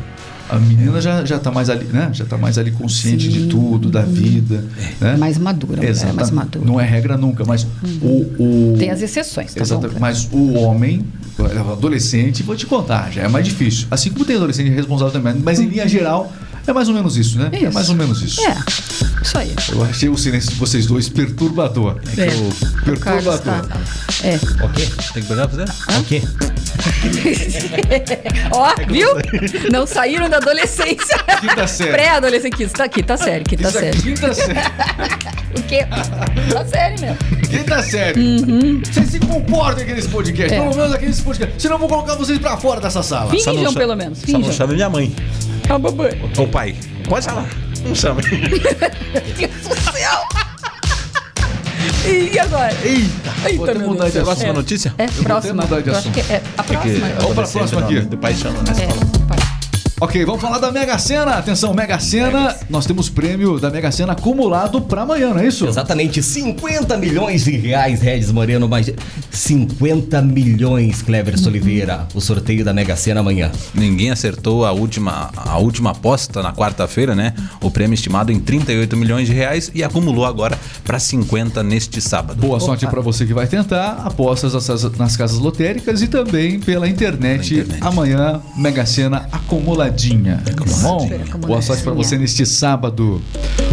A 0.48 0.58
menina 0.58 1.00
já, 1.00 1.24
já 1.24 1.38
tá 1.38 1.50
mais 1.50 1.68
ali, 1.68 1.84
né? 1.86 2.10
Já 2.12 2.24
tá 2.24 2.36
mais 2.38 2.56
ali 2.56 2.70
consciente 2.70 3.28
de 3.28 3.40
Sim. 3.42 3.48
tudo, 3.48 3.90
da 3.90 4.02
vida. 4.02 4.64
Né? 5.00 5.16
Mais 5.16 5.38
madura, 5.38 5.76
mulher 5.76 5.88
é 5.88 5.90
Exatamente. 5.90 6.16
mais 6.16 6.30
madura. 6.30 6.64
Não 6.64 6.80
é 6.80 6.84
regra 6.84 7.16
nunca, 7.16 7.44
mas 7.44 7.66
o, 8.00 8.06
o. 8.06 8.76
Tem 8.78 8.90
as 8.90 9.02
exceções, 9.02 9.52
tá 9.54 9.60
Exatamente. 9.62 9.94
bom? 9.94 10.00
Mas 10.00 10.28
o 10.30 10.54
homem, 10.54 11.04
o 11.38 11.72
adolescente, 11.72 12.42
vou 12.44 12.54
te 12.54 12.64
contar, 12.66 13.10
já 13.12 13.22
é 13.22 13.28
mais 13.28 13.44
difícil. 13.44 13.86
Assim 13.90 14.10
como 14.10 14.24
tem 14.24 14.36
adolescente 14.36 14.70
responsável 14.70 15.12
também, 15.12 15.34
mas 15.42 15.58
em 15.58 15.66
linha 15.66 15.88
geral 15.88 16.32
é 16.66 16.72
mais 16.72 16.88
ou 16.88 16.94
menos 16.94 17.16
isso, 17.16 17.38
né? 17.38 17.48
É 17.52 17.62
Isso. 17.64 17.72
mais 17.72 17.88
ou 17.88 17.94
menos 17.96 18.22
isso. 18.22 18.40
É, 18.40 18.56
isso 19.22 19.38
aí. 19.38 19.54
Eu 19.70 19.84
achei 19.84 20.08
o 20.08 20.16
silêncio 20.16 20.50
de 20.50 20.56
vocês 20.56 20.84
dois 20.86 21.08
perturbador. 21.08 21.96
É. 22.16 22.26
O 22.90 22.98
Carlos 22.98 23.24
Perturbador. 23.24 23.66
tá- 23.66 23.80
É. 24.24 24.34
Ok? 24.64 24.86
Tem 25.14 25.22
que 25.22 25.28
pegar 25.28 25.46
pra 25.48 25.64
fazer? 25.66 25.98
Ok. 26.00 26.22
Ó, 28.52 28.74
viu? 28.88 29.08
Não 29.70 29.86
saíram 29.86 30.28
da 30.28 30.36
adolescência. 30.38 31.18
Quinta 31.40 31.66
série. 31.66 31.90
Pré-adolescência. 31.92 32.50
Quinta, 32.56 32.72
tá, 32.72 32.88
quinta 32.88 33.16
série, 33.16 33.44
quinta 33.44 33.68
Isso 33.68 33.78
é 33.78 33.80
série. 33.80 34.02
quinta 34.02 34.34
série. 34.34 34.58
O 35.56 35.62
quê? 35.62 35.86
Quinta 35.86 36.64
série 36.66 37.00
mesmo. 37.00 37.16
Quinta 37.48 37.82
série. 37.82 38.82
Vocês 38.84 39.08
se 39.10 39.20
comportem 39.20 39.84
aqui 39.84 39.94
nesse 39.94 40.08
podcast. 40.08 40.54
Uhum. 40.54 40.60
É. 40.60 40.64
Pelo 40.68 40.76
menos 40.76 40.94
aqui 40.94 41.06
nesse 41.06 41.22
podcast. 41.22 41.62
Senão 41.62 41.76
eu 41.76 41.80
vou 41.80 41.88
colocar 41.88 42.14
vocês 42.14 42.38
pra 42.38 42.58
fora 42.58 42.78
dessa 42.80 43.02
sala. 43.02 43.30
Finjam, 43.30 43.72
pelo 43.72 43.96
menos. 43.96 44.18
Só 44.18 44.32
não 44.32 44.40
Finjam. 44.40 44.52
chame 44.52 44.74
minha 44.74 44.90
mãe. 44.90 45.14
A 45.68 45.78
babãe. 45.78 46.20
Ou 46.36 46.46
pai. 46.46 46.76
Pode 47.08 47.24
chamar. 47.24 47.48
Não 47.84 47.94
chame. 47.94 48.20
Deus 49.38 49.52
do 49.62 49.92
céu. 49.92 50.45
E 52.06 52.38
agora? 52.38 52.72
Eita, 52.84 53.32
Eita, 53.48 53.56
vou 53.56 53.64
até 53.64 53.78
meu 53.78 53.88
mudar 53.88 54.02
Deus 54.04 54.12
de 54.12 54.18
do 54.20 54.22
assunto. 54.22 54.24
Próxima 54.24 54.52
notícia? 54.52 54.94
É, 54.98 55.06
vou 55.08 55.24
próxima. 55.24 55.62
até 55.62 55.68
mudar 55.76 55.82
de 55.82 55.88
Eu 55.90 55.96
acho 55.96 56.08
assunto. 56.08 56.14
que 56.26 56.32
é 56.32 56.42
a 56.56 56.62
próxima. 56.62 56.98
Vamos 56.98 57.16
pra 57.16 57.24
adolescência, 57.24 57.58
próxima 57.58 57.80
aqui. 57.80 57.94
normalmente, 57.94 58.14
O 58.14 58.18
pai 58.18 58.34
chama, 58.34 58.58
né? 58.62 58.72
É. 59.52 59.55
Ok, 60.06 60.24
vamos 60.24 60.40
falar 60.40 60.58
da 60.60 60.70
Mega 60.70 60.96
Sena. 60.98 61.32
Atenção, 61.32 61.74
Mega 61.74 61.98
Sena. 61.98 62.54
Nós 62.70 62.86
temos 62.86 63.08
prêmio 63.08 63.58
da 63.58 63.70
Mega 63.70 63.90
Sena 63.90 64.12
acumulado 64.12 64.80
pra 64.80 65.02
amanhã, 65.02 65.30
não 65.30 65.40
é 65.40 65.48
isso? 65.48 65.66
Exatamente, 65.66 66.22
50 66.22 66.96
milhões 66.96 67.42
de 67.44 67.50
reais, 67.56 68.00
Regis 68.00 68.30
Moreno, 68.30 68.68
mais 68.68 68.88
50 69.32 70.22
milhões, 70.22 71.02
Cleverson 71.02 71.48
Oliveira. 71.48 72.06
O 72.14 72.20
sorteio 72.20 72.64
da 72.64 72.72
Mega 72.72 72.94
Sena 72.94 73.18
amanhã. 73.18 73.50
Ninguém 73.74 74.12
acertou 74.12 74.64
a 74.64 74.70
última, 74.70 75.32
a 75.36 75.58
última 75.58 75.90
aposta 75.90 76.40
na 76.40 76.52
quarta-feira, 76.52 77.16
né? 77.16 77.34
O 77.60 77.68
prêmio 77.68 77.94
estimado 77.94 78.30
em 78.30 78.38
38 78.38 78.96
milhões 78.96 79.26
de 79.26 79.34
reais 79.34 79.72
e 79.74 79.82
acumulou 79.82 80.24
agora 80.24 80.56
para 80.84 81.00
50 81.00 81.64
neste 81.64 82.00
sábado. 82.00 82.40
Boa 82.40 82.60
sorte 82.60 82.86
pra 82.86 83.00
você 83.00 83.26
que 83.26 83.34
vai 83.34 83.48
tentar. 83.48 84.02
Apostas 84.04 84.54
nas- 84.54 84.96
nas 84.96 85.16
casas 85.16 85.38
lotéricas 85.40 86.00
e 86.00 86.06
também 86.06 86.60
pela 86.60 86.88
internet. 86.88 87.54
Internet. 87.54 87.82
Amanhã, 87.84 88.40
Mega 88.56 88.86
Sena 88.86 89.26
acumuladinha. 90.00 90.42
Tá 90.44 90.52
bom? 90.82 90.96
Acumuladinha. 90.96 91.38
Boa 91.38 91.62
sorte 91.62 91.82
pra 91.82 91.92
você 91.92 92.18
neste 92.18 92.44
sábado. 92.44 93.20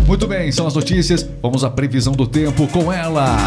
Muito 0.08 0.28
bem, 0.28 0.52
são 0.52 0.66
as 0.66 0.74
notícias. 0.74 1.26
Vamos 1.42 1.64
à 1.64 1.70
previsão 1.70 2.14
do 2.14 2.26
tempo 2.26 2.68
com 2.68 2.92
ela. 2.92 3.38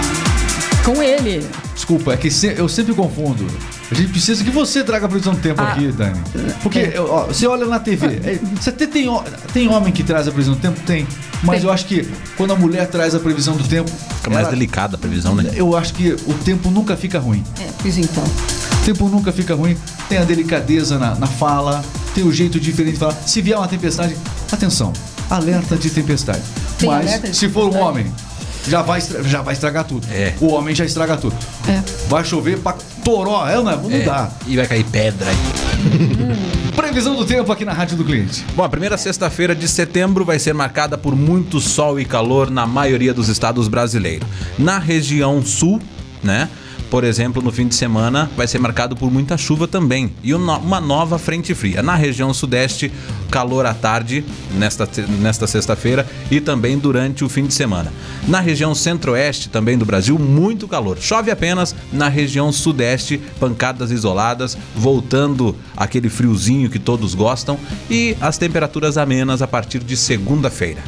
Com 0.84 1.02
ele. 1.02 1.44
Desculpa, 1.74 2.12
é 2.12 2.16
que 2.16 2.30
se- 2.30 2.54
eu 2.56 2.68
sempre 2.68 2.94
confundo. 2.94 3.44
A 3.90 3.94
gente 3.94 4.10
precisa 4.10 4.42
que 4.44 4.50
você 4.50 4.84
traga 4.84 5.06
a 5.06 5.08
previsão 5.08 5.34
do 5.34 5.40
tempo 5.40 5.60
Ah. 5.60 5.72
aqui, 5.72 5.88
Dani. 5.90 6.20
Porque 6.62 6.78
É. 6.78 7.00
ó, 7.00 7.24
você 7.26 7.46
olha 7.46 7.66
na 7.66 7.78
TV. 7.80 8.06
é, 8.24 8.38
você 8.60 8.70
até 8.70 8.86
tem, 8.86 9.08
ho- 9.08 9.22
tem 9.52 9.68
homem 9.68 9.92
que 9.92 10.04
traz 10.04 10.28
a 10.28 10.30
previsão 10.30 10.54
do 10.54 10.60
tempo? 10.60 10.78
Tem. 10.86 11.06
Mas 11.42 11.58
Tem. 11.60 11.66
eu 11.68 11.72
acho 11.72 11.86
que 11.86 12.08
quando 12.36 12.52
a 12.52 12.56
mulher 12.56 12.86
traz 12.88 13.14
a 13.14 13.18
previsão 13.20 13.56
do 13.56 13.64
tempo. 13.64 13.90
Fica 13.90 14.30
mais 14.30 14.42
ela- 14.46 14.50
delicada 14.50 14.94
a 14.96 14.98
previsão, 14.98 15.34
né? 15.34 15.50
Eu 15.54 15.76
acho 15.76 15.92
que 15.92 16.12
o 16.12 16.34
tempo 16.44 16.70
nunca 16.70 16.96
fica 16.96 17.18
ruim. 17.18 17.42
É, 17.60 17.66
pois 17.82 17.98
então. 17.98 18.24
O 18.24 18.84
tempo 18.84 19.08
nunca 19.08 19.32
fica 19.32 19.54
ruim. 19.56 19.76
Tem 20.08 20.18
a 20.18 20.24
delicadeza 20.24 20.98
na, 20.98 21.14
na 21.16 21.26
fala, 21.26 21.84
tem 22.16 22.24
o 22.24 22.32
jeito 22.32 22.58
diferente 22.58 22.94
de 22.94 22.98
falar. 22.98 23.12
Se 23.26 23.42
vier 23.42 23.58
uma 23.58 23.68
tempestade, 23.68 24.16
atenção, 24.50 24.90
alerta 25.28 25.76
de 25.76 25.90
tempestade. 25.90 26.40
Tem 26.78 26.88
Mas 26.88 27.36
se 27.36 27.46
for 27.50 27.68
um 27.70 27.78
homem, 27.78 28.10
já 28.66 28.80
vai, 28.80 29.02
já 29.02 29.42
vai 29.42 29.52
estragar 29.52 29.84
tudo. 29.84 30.06
É. 30.10 30.32
O 30.40 30.46
homem 30.46 30.74
já 30.74 30.86
estraga 30.86 31.18
tudo. 31.18 31.36
É. 31.68 31.82
Vai 32.08 32.24
chover 32.24 32.58
pra 32.58 32.74
toró, 33.04 33.46
é, 33.46 33.56
não, 33.56 33.70
é? 33.70 33.76
não 33.76 33.90
É, 33.92 34.00
dá. 34.00 34.30
E 34.46 34.56
vai 34.56 34.66
cair 34.66 34.84
pedra 34.84 35.28
aí. 35.28 35.36
Previsão 36.74 37.14
do 37.14 37.26
tempo 37.26 37.52
aqui 37.52 37.66
na 37.66 37.74
Rádio 37.74 37.98
do 37.98 38.04
Cliente. 38.04 38.46
Bom, 38.54 38.64
a 38.64 38.68
primeira 38.68 38.96
sexta-feira 38.96 39.54
de 39.54 39.68
setembro 39.68 40.24
vai 40.24 40.38
ser 40.38 40.54
marcada 40.54 40.96
por 40.96 41.14
muito 41.14 41.60
sol 41.60 42.00
e 42.00 42.04
calor 42.06 42.50
na 42.50 42.66
maioria 42.66 43.12
dos 43.12 43.28
estados 43.28 43.68
brasileiros. 43.68 44.26
Na 44.58 44.78
região 44.78 45.44
sul, 45.44 45.82
né? 46.22 46.48
Por 46.90 47.04
exemplo, 47.04 47.42
no 47.42 47.50
fim 47.50 47.66
de 47.66 47.74
semana 47.74 48.30
vai 48.36 48.46
ser 48.46 48.58
marcado 48.58 48.96
por 48.96 49.10
muita 49.10 49.36
chuva 49.36 49.66
também 49.66 50.12
e 50.22 50.34
uma 50.34 50.80
nova 50.80 51.18
frente 51.18 51.54
fria. 51.54 51.82
Na 51.82 51.94
região 51.94 52.32
sudeste, 52.32 52.92
calor 53.30 53.66
à 53.66 53.74
tarde, 53.74 54.24
nesta, 54.54 54.88
nesta 55.20 55.46
sexta-feira 55.46 56.06
e 56.30 56.40
também 56.40 56.78
durante 56.78 57.24
o 57.24 57.28
fim 57.28 57.46
de 57.46 57.54
semana. 57.54 57.92
Na 58.28 58.40
região 58.40 58.74
centro-oeste 58.74 59.48
também 59.48 59.76
do 59.76 59.84
Brasil, 59.84 60.18
muito 60.18 60.68
calor. 60.68 60.98
Chove 61.00 61.30
apenas 61.30 61.74
na 61.92 62.08
região 62.08 62.52
sudeste, 62.52 63.20
pancadas 63.40 63.90
isoladas, 63.90 64.56
voltando 64.74 65.56
aquele 65.76 66.08
friozinho 66.08 66.70
que 66.70 66.78
todos 66.78 67.14
gostam 67.14 67.58
e 67.90 68.16
as 68.20 68.38
temperaturas 68.38 68.96
amenas 68.96 69.42
a 69.42 69.48
partir 69.48 69.80
de 69.80 69.96
segunda-feira. 69.96 70.82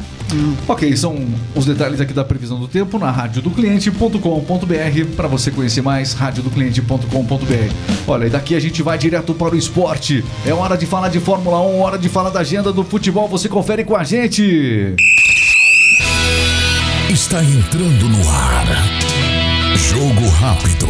Ok, 0.67 0.95
são 0.95 1.27
os 1.55 1.65
detalhes 1.65 1.99
aqui 1.99 2.13
da 2.13 2.23
previsão 2.23 2.59
do 2.59 2.67
tempo 2.67 2.99
na 2.99 3.09
radiodocliente.com.br 3.09 5.15
para 5.15 5.27
você 5.27 5.49
conhecer 5.49 5.81
mais 5.81 5.88
radiodocliente.com.br. 6.13 7.73
Olha, 8.07 8.25
e 8.25 8.29
daqui 8.29 8.55
a 8.55 8.59
gente 8.59 8.81
vai 8.83 8.97
direto 8.97 9.33
para 9.33 9.55
o 9.55 9.57
esporte. 9.57 10.23
É 10.45 10.53
hora 10.53 10.77
de 10.77 10.85
falar 10.85 11.09
de 11.09 11.19
Fórmula 11.19 11.59
1, 11.61 11.79
hora 11.79 11.97
de 11.97 12.09
falar 12.09 12.29
da 12.29 12.41
agenda 12.41 12.71
do 12.71 12.83
futebol. 12.83 13.27
Você 13.27 13.49
confere 13.49 13.83
com 13.83 13.95
a 13.95 14.03
gente. 14.03 14.95
Está 17.09 17.43
entrando 17.43 18.07
no 18.07 18.29
ar. 18.29 18.67
Jogo 19.75 20.29
rápido. 20.29 20.87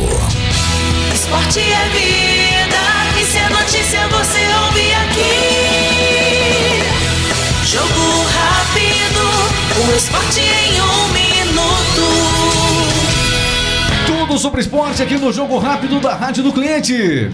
Esporte 1.14 1.60
é 1.60 1.90
vida. 1.90 2.78
E 3.22 3.26
se 3.26 3.38
é 3.38 3.50
notícia, 3.50 4.08
você 4.10 4.40
ouve 4.66 4.94
aqui. 4.94 5.40
Jogo 7.66 8.26
rápido. 8.34 9.24
O 9.88 9.96
esporte 9.96 10.42
em 10.42 10.82
um 10.82 11.08
minuto. 11.14 12.59
Tudo 14.10 14.40
sobre 14.40 14.62
esporte 14.62 15.04
aqui 15.04 15.20
no 15.20 15.32
Jogo 15.32 15.60
Rápido 15.60 16.00
da 16.00 16.16
Rádio 16.16 16.42
do 16.42 16.52
Cliente. 16.52 17.30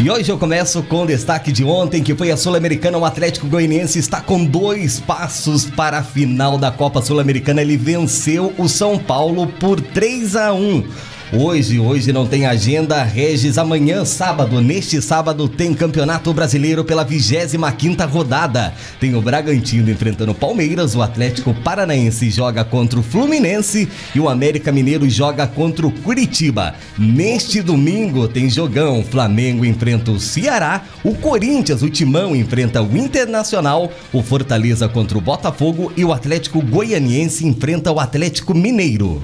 E 0.00 0.08
hoje 0.08 0.30
eu 0.30 0.38
começo 0.38 0.80
com 0.84 1.02
o 1.02 1.06
destaque 1.06 1.50
de 1.50 1.64
ontem, 1.64 2.00
que 2.00 2.14
foi 2.14 2.30
a 2.30 2.36
Sul-Americana. 2.36 2.96
O 2.96 3.04
Atlético 3.04 3.48
Goianiense 3.48 3.98
está 3.98 4.20
com 4.20 4.44
dois 4.44 5.00
passos 5.00 5.64
para 5.64 5.98
a 5.98 6.02
final 6.04 6.56
da 6.58 6.70
Copa 6.70 7.02
Sul-Americana. 7.02 7.60
Ele 7.60 7.76
venceu 7.76 8.54
o 8.56 8.68
São 8.68 8.96
Paulo 8.96 9.48
por 9.48 9.80
3 9.80 10.36
a 10.36 10.52
1. 10.52 10.84
Hoje, 11.32 11.78
hoje 11.78 12.12
não 12.12 12.26
tem 12.26 12.44
agenda, 12.46 13.02
Regis. 13.02 13.56
Amanhã, 13.56 14.04
sábado, 14.04 14.60
neste 14.60 15.00
sábado, 15.00 15.48
tem 15.48 15.72
Campeonato 15.72 16.32
Brasileiro 16.34 16.84
pela 16.84 17.04
25ª 17.04 18.06
rodada. 18.08 18.74
Tem 19.00 19.14
o 19.16 19.22
Bragantino 19.22 19.90
enfrentando 19.90 20.32
o 20.32 20.34
Palmeiras, 20.34 20.94
o 20.94 21.02
Atlético 21.02 21.54
Paranaense 21.54 22.30
joga 22.30 22.62
contra 22.62 23.00
o 23.00 23.02
Fluminense 23.02 23.88
e 24.14 24.20
o 24.20 24.28
América 24.28 24.70
Mineiro 24.70 25.08
joga 25.08 25.46
contra 25.46 25.86
o 25.86 25.90
Curitiba. 25.90 26.74
Neste 26.98 27.62
domingo 27.62 28.28
tem 28.28 28.48
jogão, 28.50 29.02
Flamengo 29.02 29.64
enfrenta 29.64 30.10
o 30.10 30.20
Ceará, 30.20 30.84
o 31.02 31.14
Corinthians, 31.14 31.82
o 31.82 31.90
Timão 31.90 32.36
enfrenta 32.36 32.82
o 32.82 32.96
Internacional, 32.96 33.90
o 34.12 34.22
Fortaleza 34.22 34.88
contra 34.88 35.16
o 35.16 35.22
Botafogo 35.22 35.90
e 35.96 36.04
o 36.04 36.12
Atlético 36.12 36.60
Goianiense 36.60 37.46
enfrenta 37.46 37.90
o 37.90 37.98
Atlético 37.98 38.54
Mineiro. 38.54 39.22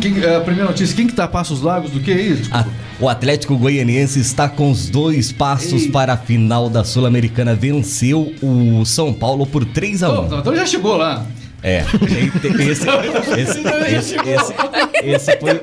Quem, 0.00 0.22
é, 0.22 0.36
a 0.36 0.40
primeira 0.40 0.68
notícia, 0.68 0.94
quem 0.94 1.06
que 1.06 1.14
tá 1.14 1.24
a 1.24 1.28
Passos 1.28 1.62
Largos 1.62 1.90
do 1.90 2.00
que 2.00 2.10
é 2.10 2.20
isso? 2.20 2.50
A- 2.52 2.66
o 3.00 3.08
Atlético 3.08 3.56
Goianiense 3.56 4.20
está 4.20 4.48
com 4.48 4.70
os 4.70 4.88
dois 4.88 5.32
passos 5.32 5.82
Ei. 5.84 5.90
para 5.90 6.12
a 6.14 6.16
final 6.16 6.68
da 6.70 6.84
Sul-Americana. 6.84 7.54
Venceu 7.54 8.34
o 8.42 8.84
São 8.84 9.12
Paulo 9.12 9.46
por 9.46 9.64
3 9.64 10.02
a 10.02 10.10
1 10.20 10.26
Então, 10.26 10.38
então 10.38 10.56
já 10.56 10.66
chegou 10.66 10.96
lá. 10.96 11.24
É. 11.62 11.84
Esse, 12.70 12.86
esse, 13.40 13.60
esse, 13.90 14.14
esse, 14.16 14.54
esse 15.02 15.36
foi, 15.38 15.60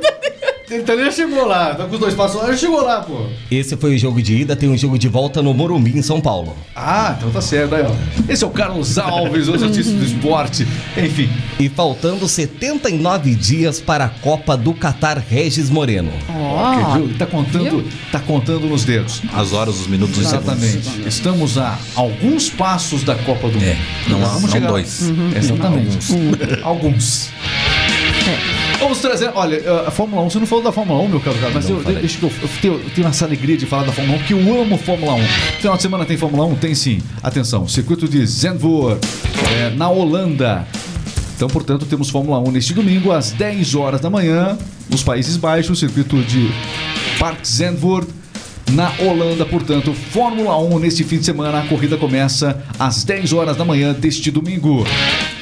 Então 0.75 0.95
ele 0.95 1.05
já 1.05 1.11
chegou 1.11 1.45
lá. 1.45 1.75
Tá 1.75 1.85
com 1.85 1.93
os 1.93 1.99
dois 1.99 2.13
passos 2.13 2.41
lá, 2.41 2.47
já 2.47 2.57
chegou 2.57 2.81
lá, 2.81 3.01
pô. 3.01 3.25
esse 3.51 3.75
foi 3.77 3.95
o 3.95 3.97
jogo 3.97 4.21
de 4.21 4.35
ida. 4.37 4.55
Tem 4.55 4.69
um 4.69 4.77
jogo 4.77 4.97
de 4.97 5.07
volta 5.07 5.41
no 5.41 5.53
Morumbi, 5.53 5.97
em 5.97 6.01
São 6.01 6.19
Paulo. 6.19 6.55
Ah, 6.75 7.15
então 7.17 7.29
tá 7.31 7.41
certo. 7.41 7.75
Aí, 7.75 7.83
ó. 7.83 7.91
Esse 8.31 8.43
é 8.43 8.47
o 8.47 8.49
Carlos 8.49 8.97
Alves, 8.97 9.47
as 9.49 9.61
notícias 9.61 9.93
do 9.95 10.03
esporte. 10.03 10.67
Enfim. 10.97 11.29
E 11.59 11.69
faltando 11.69 12.27
79 12.27 13.35
dias 13.35 13.79
para 13.79 14.05
a 14.05 14.09
Copa 14.09 14.57
do 14.57 14.73
Catar, 14.73 15.17
Regis 15.17 15.69
Moreno. 15.69 16.11
Ok, 16.29 17.01
viu? 17.01 17.17
Tá 17.17 17.25
contando, 17.25 17.63
viu? 17.69 17.85
tá 18.11 18.19
contando 18.19 18.67
nos 18.67 18.83
dedos. 18.83 19.21
As 19.33 19.53
horas, 19.53 19.79
os 19.79 19.87
minutos 19.87 20.17
e 20.17 20.25
segundos. 20.25 20.63
Exatamente. 20.63 21.07
Estamos 21.07 21.57
a 21.57 21.77
alguns 21.95 22.49
passos 22.49 23.03
da 23.03 23.15
Copa 23.15 23.47
do 23.47 23.53
Mundo. 23.59 23.63
É, 23.63 23.77
não, 24.09 24.19
Vamos 24.19 24.41
não 24.43 24.49
chegar 24.49 24.67
dois. 24.67 25.11
Exatamente. 25.35 25.97
Alguns. 26.63 27.29
Vamos 28.83 28.99
trazer, 28.99 29.31
olha, 29.33 29.87
a 29.87 29.91
Fórmula 29.91 30.21
1, 30.23 30.29
você 30.29 30.39
não 30.39 30.45
falou 30.45 30.61
da 30.61 30.71
Fórmula 30.73 31.01
1, 31.03 31.07
meu 31.07 31.21
caro 31.21 31.37
cara, 31.39 31.53
mas 31.53 31.69
eu, 31.69 31.81
deixa 31.81 32.19
que 32.19 32.25
eu, 32.25 32.31
eu 32.41 32.49
tenho, 32.61 32.73
eu 32.73 32.89
tenho 32.89 33.07
essa 33.07 33.23
alegria 33.23 33.55
de 33.55 33.65
falar 33.65 33.83
da 33.83 33.93
Fórmula 33.93 34.17
1, 34.17 34.19
porque 34.19 34.33
eu 34.33 34.61
amo 34.61 34.77
Fórmula 34.77 35.13
1. 35.13 35.23
Final 35.59 35.77
de 35.77 35.81
semana 35.81 36.03
tem 36.03 36.17
Fórmula 36.17 36.45
1? 36.47 36.55
Tem 36.55 36.75
sim. 36.75 37.01
Atenção, 37.23 37.65
circuito 37.65 38.09
de 38.09 38.25
Zandvoort, 38.27 38.99
é, 39.55 39.69
na 39.69 39.89
Holanda. 39.89 40.67
Então, 41.33 41.47
portanto, 41.47 41.85
temos 41.85 42.09
Fórmula 42.09 42.39
1 42.39 42.51
neste 42.51 42.73
domingo, 42.73 43.13
às 43.13 43.31
10 43.31 43.73
horas 43.73 44.01
da 44.01 44.09
manhã, 44.09 44.57
nos 44.89 45.01
Países 45.01 45.37
Baixos, 45.37 45.79
circuito 45.79 46.21
de 46.21 46.51
Park 47.17 47.45
Zandvoort, 47.45 48.09
na 48.73 48.91
Holanda, 48.99 49.45
portanto, 49.45 49.93
Fórmula 49.93 50.57
1 50.57 50.79
neste 50.79 51.05
fim 51.05 51.19
de 51.19 51.25
semana. 51.25 51.59
A 51.59 51.67
corrida 51.67 51.95
começa 51.95 52.61
às 52.77 53.05
10 53.05 53.31
horas 53.31 53.55
da 53.55 53.63
manhã 53.63 53.93
deste 53.93 54.29
domingo. 54.29 54.85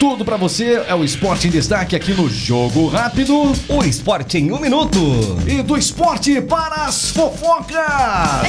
Tudo 0.02 0.26
pra 0.26 0.36
você 0.36 0.84
é 0.88 0.96
o 0.96 1.04
esporte 1.04 1.48
em 1.48 1.52
destaque 1.52 1.96
aqui 1.96 2.12
no 2.12 2.28
Jogo 2.28 2.88
Rápido 2.88 3.54
O 3.70 3.84
esporte 3.84 4.40
em 4.40 4.52
um 4.52 4.60
minuto. 4.60 4.98
e 5.46 5.62
do 5.62 5.78
esporte 5.78 6.42
para 6.42 6.86
as 6.86 7.12
fofocas. 7.12 7.78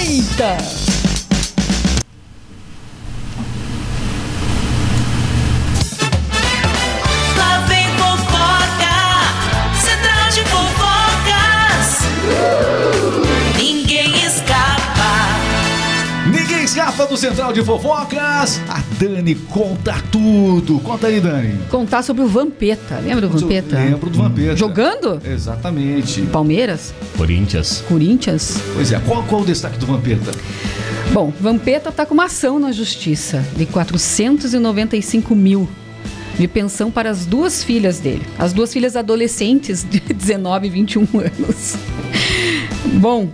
Eita! 0.01 1.02
Escapa 16.73 17.05
do 17.05 17.19
Central 17.19 17.53
de 17.53 17.63
Fofocas. 17.63 18.59
A 18.67 18.83
Dani 18.99 19.35
conta 19.35 20.03
tudo. 20.11 20.81
Conta 20.81 21.09
aí, 21.09 21.21
Dani. 21.21 21.59
Contar 21.71 22.03
sobre 22.03 22.23
o 22.23 22.27
Vampeta. 22.27 22.99
Lembra 22.99 23.29
do 23.29 23.39
Vampeta? 23.39 23.77
Lembro 23.77 24.09
do 24.09 24.17
Vampeta. 24.17 24.57
Jogando? 24.57 25.21
Exatamente. 25.23 26.23
Palmeiras? 26.23 26.95
Corinthians. 27.19 27.85
Corinthians? 27.87 28.57
Pois 28.73 28.91
é, 28.91 28.99
qual, 29.01 29.23
qual 29.25 29.43
o 29.43 29.45
destaque 29.45 29.77
do 29.77 29.85
Vampeta? 29.85 30.31
Bom, 31.13 31.31
Vampeta 31.39 31.91
está 31.91 32.07
com 32.07 32.15
uma 32.15 32.25
ação 32.25 32.59
na 32.59 32.73
justiça 32.73 33.45
de 33.55 33.67
495 33.67 35.37
mil 35.37 35.69
de 36.39 36.49
pensão 36.49 36.91
para 36.91 37.11
as 37.11 37.27
duas 37.27 37.63
filhas 37.63 37.99
dele. 37.99 38.27
As 38.39 38.55
duas 38.55 38.73
filhas 38.73 38.97
adolescentes 38.97 39.85
de 39.85 40.01
19 40.15 40.69
e 40.69 40.71
21 40.71 41.07
anos. 41.19 41.77
Bom, 42.95 43.29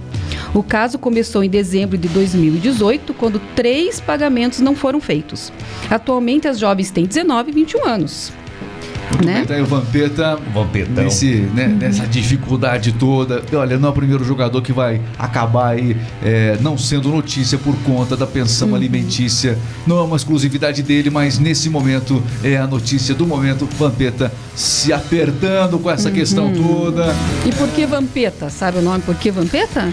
O 0.54 0.62
caso 0.62 0.98
começou 0.98 1.42
em 1.42 1.50
dezembro 1.50 1.98
de 1.98 2.08
2018, 2.08 3.14
quando 3.14 3.40
três 3.54 4.00
pagamentos 4.00 4.60
não 4.60 4.74
foram 4.74 5.00
feitos. 5.00 5.52
Atualmente, 5.90 6.46
as 6.46 6.58
jovens 6.58 6.90
têm 6.90 7.06
19 7.06 7.50
e 7.50 7.54
21 7.54 7.86
anos. 7.86 8.32
Né? 9.24 9.44
Tá 9.46 9.54
aí 9.54 9.62
o 9.62 9.66
Vampeta 9.66 10.38
Vampetão. 10.52 11.04
nesse, 11.04 11.48
né, 11.54 11.68
nessa 11.68 12.06
dificuldade 12.06 12.92
toda. 12.92 13.42
Olha, 13.52 13.78
não 13.78 13.88
é 13.88 13.92
o 13.92 13.94
primeiro 13.94 14.24
jogador 14.24 14.60
que 14.60 14.72
vai 14.72 15.00
acabar 15.18 15.68
aí 15.68 15.96
é, 16.22 16.58
não 16.60 16.76
sendo 16.76 17.08
notícia 17.08 17.56
por 17.58 17.74
conta 17.78 18.16
da 18.16 18.26
pensão 18.26 18.74
alimentícia. 18.74 19.58
Não 19.86 19.98
é 19.98 20.02
uma 20.02 20.16
exclusividade 20.16 20.82
dele, 20.82 21.08
mas 21.08 21.38
nesse 21.38 21.70
momento 21.70 22.22
é 22.42 22.56
a 22.56 22.66
notícia 22.66 23.14
do 23.14 23.26
momento. 23.26 23.66
Vampeta 23.78 24.32
se 24.54 24.92
apertando 24.92 25.78
com 25.78 25.90
essa 25.90 26.10
questão 26.10 26.52
toda. 26.52 27.14
E 27.46 27.52
por 27.52 27.68
que 27.68 27.86
Vampeta? 27.86 28.50
Sabe 28.50 28.78
o 28.78 28.82
nome 28.82 29.02
por 29.02 29.14
que 29.14 29.30
Vampeta? 29.30 29.92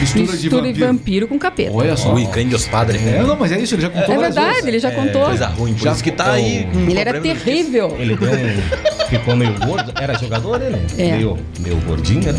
Mistura, 0.00 0.24
de 0.24 0.32
Mistura 0.32 0.86
vampiro. 0.86 1.28
com 1.28 1.38
capeta. 1.38 1.72
Olha 1.72 1.96
só. 1.96 2.12
Ui, 2.14 2.26
Candios 2.26 2.66
Padre. 2.66 2.98
É, 2.98 3.22
não, 3.22 3.36
mas 3.36 3.52
é 3.52 3.58
isso, 3.60 3.74
ele 3.74 3.82
já 3.82 3.90
contou 3.90 4.14
É 4.14 4.18
verdade, 4.18 4.48
vezes. 4.52 4.66
ele 4.66 4.78
já 4.78 4.90
contou. 4.90 5.24
Coisa 5.26 5.46
ruim, 5.48 5.74
por 5.74 5.82
Já 5.84 5.92
isso 5.92 6.02
que 6.04 6.10
tá 6.10 6.32
aí. 6.32 6.66
com 6.72 6.80
Ele 6.80 6.98
era 6.98 7.12
de 7.12 7.20
terrível. 7.20 7.96
Ele 7.98 8.16
deu 8.16 8.30
um. 8.30 9.06
Ficou 9.08 9.36
meio 9.36 9.54
gordo. 9.60 9.92
Era 10.00 10.18
jogador 10.18 10.60
ele? 10.62 10.76
É. 10.98 11.12
Meio, 11.16 11.38
meio 11.60 11.76
gordinho, 11.86 12.32
né? 12.32 12.38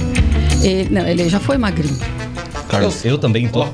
Ele, 0.63 0.88
não, 0.89 1.08
ele 1.08 1.28
já 1.30 1.39
foi 1.39 1.58
magrinho. 1.58 1.97
Eu, 1.97 2.63
Carlos, 2.67 3.04
eu 3.06 3.17
também 3.17 3.47
tô. 3.47 3.67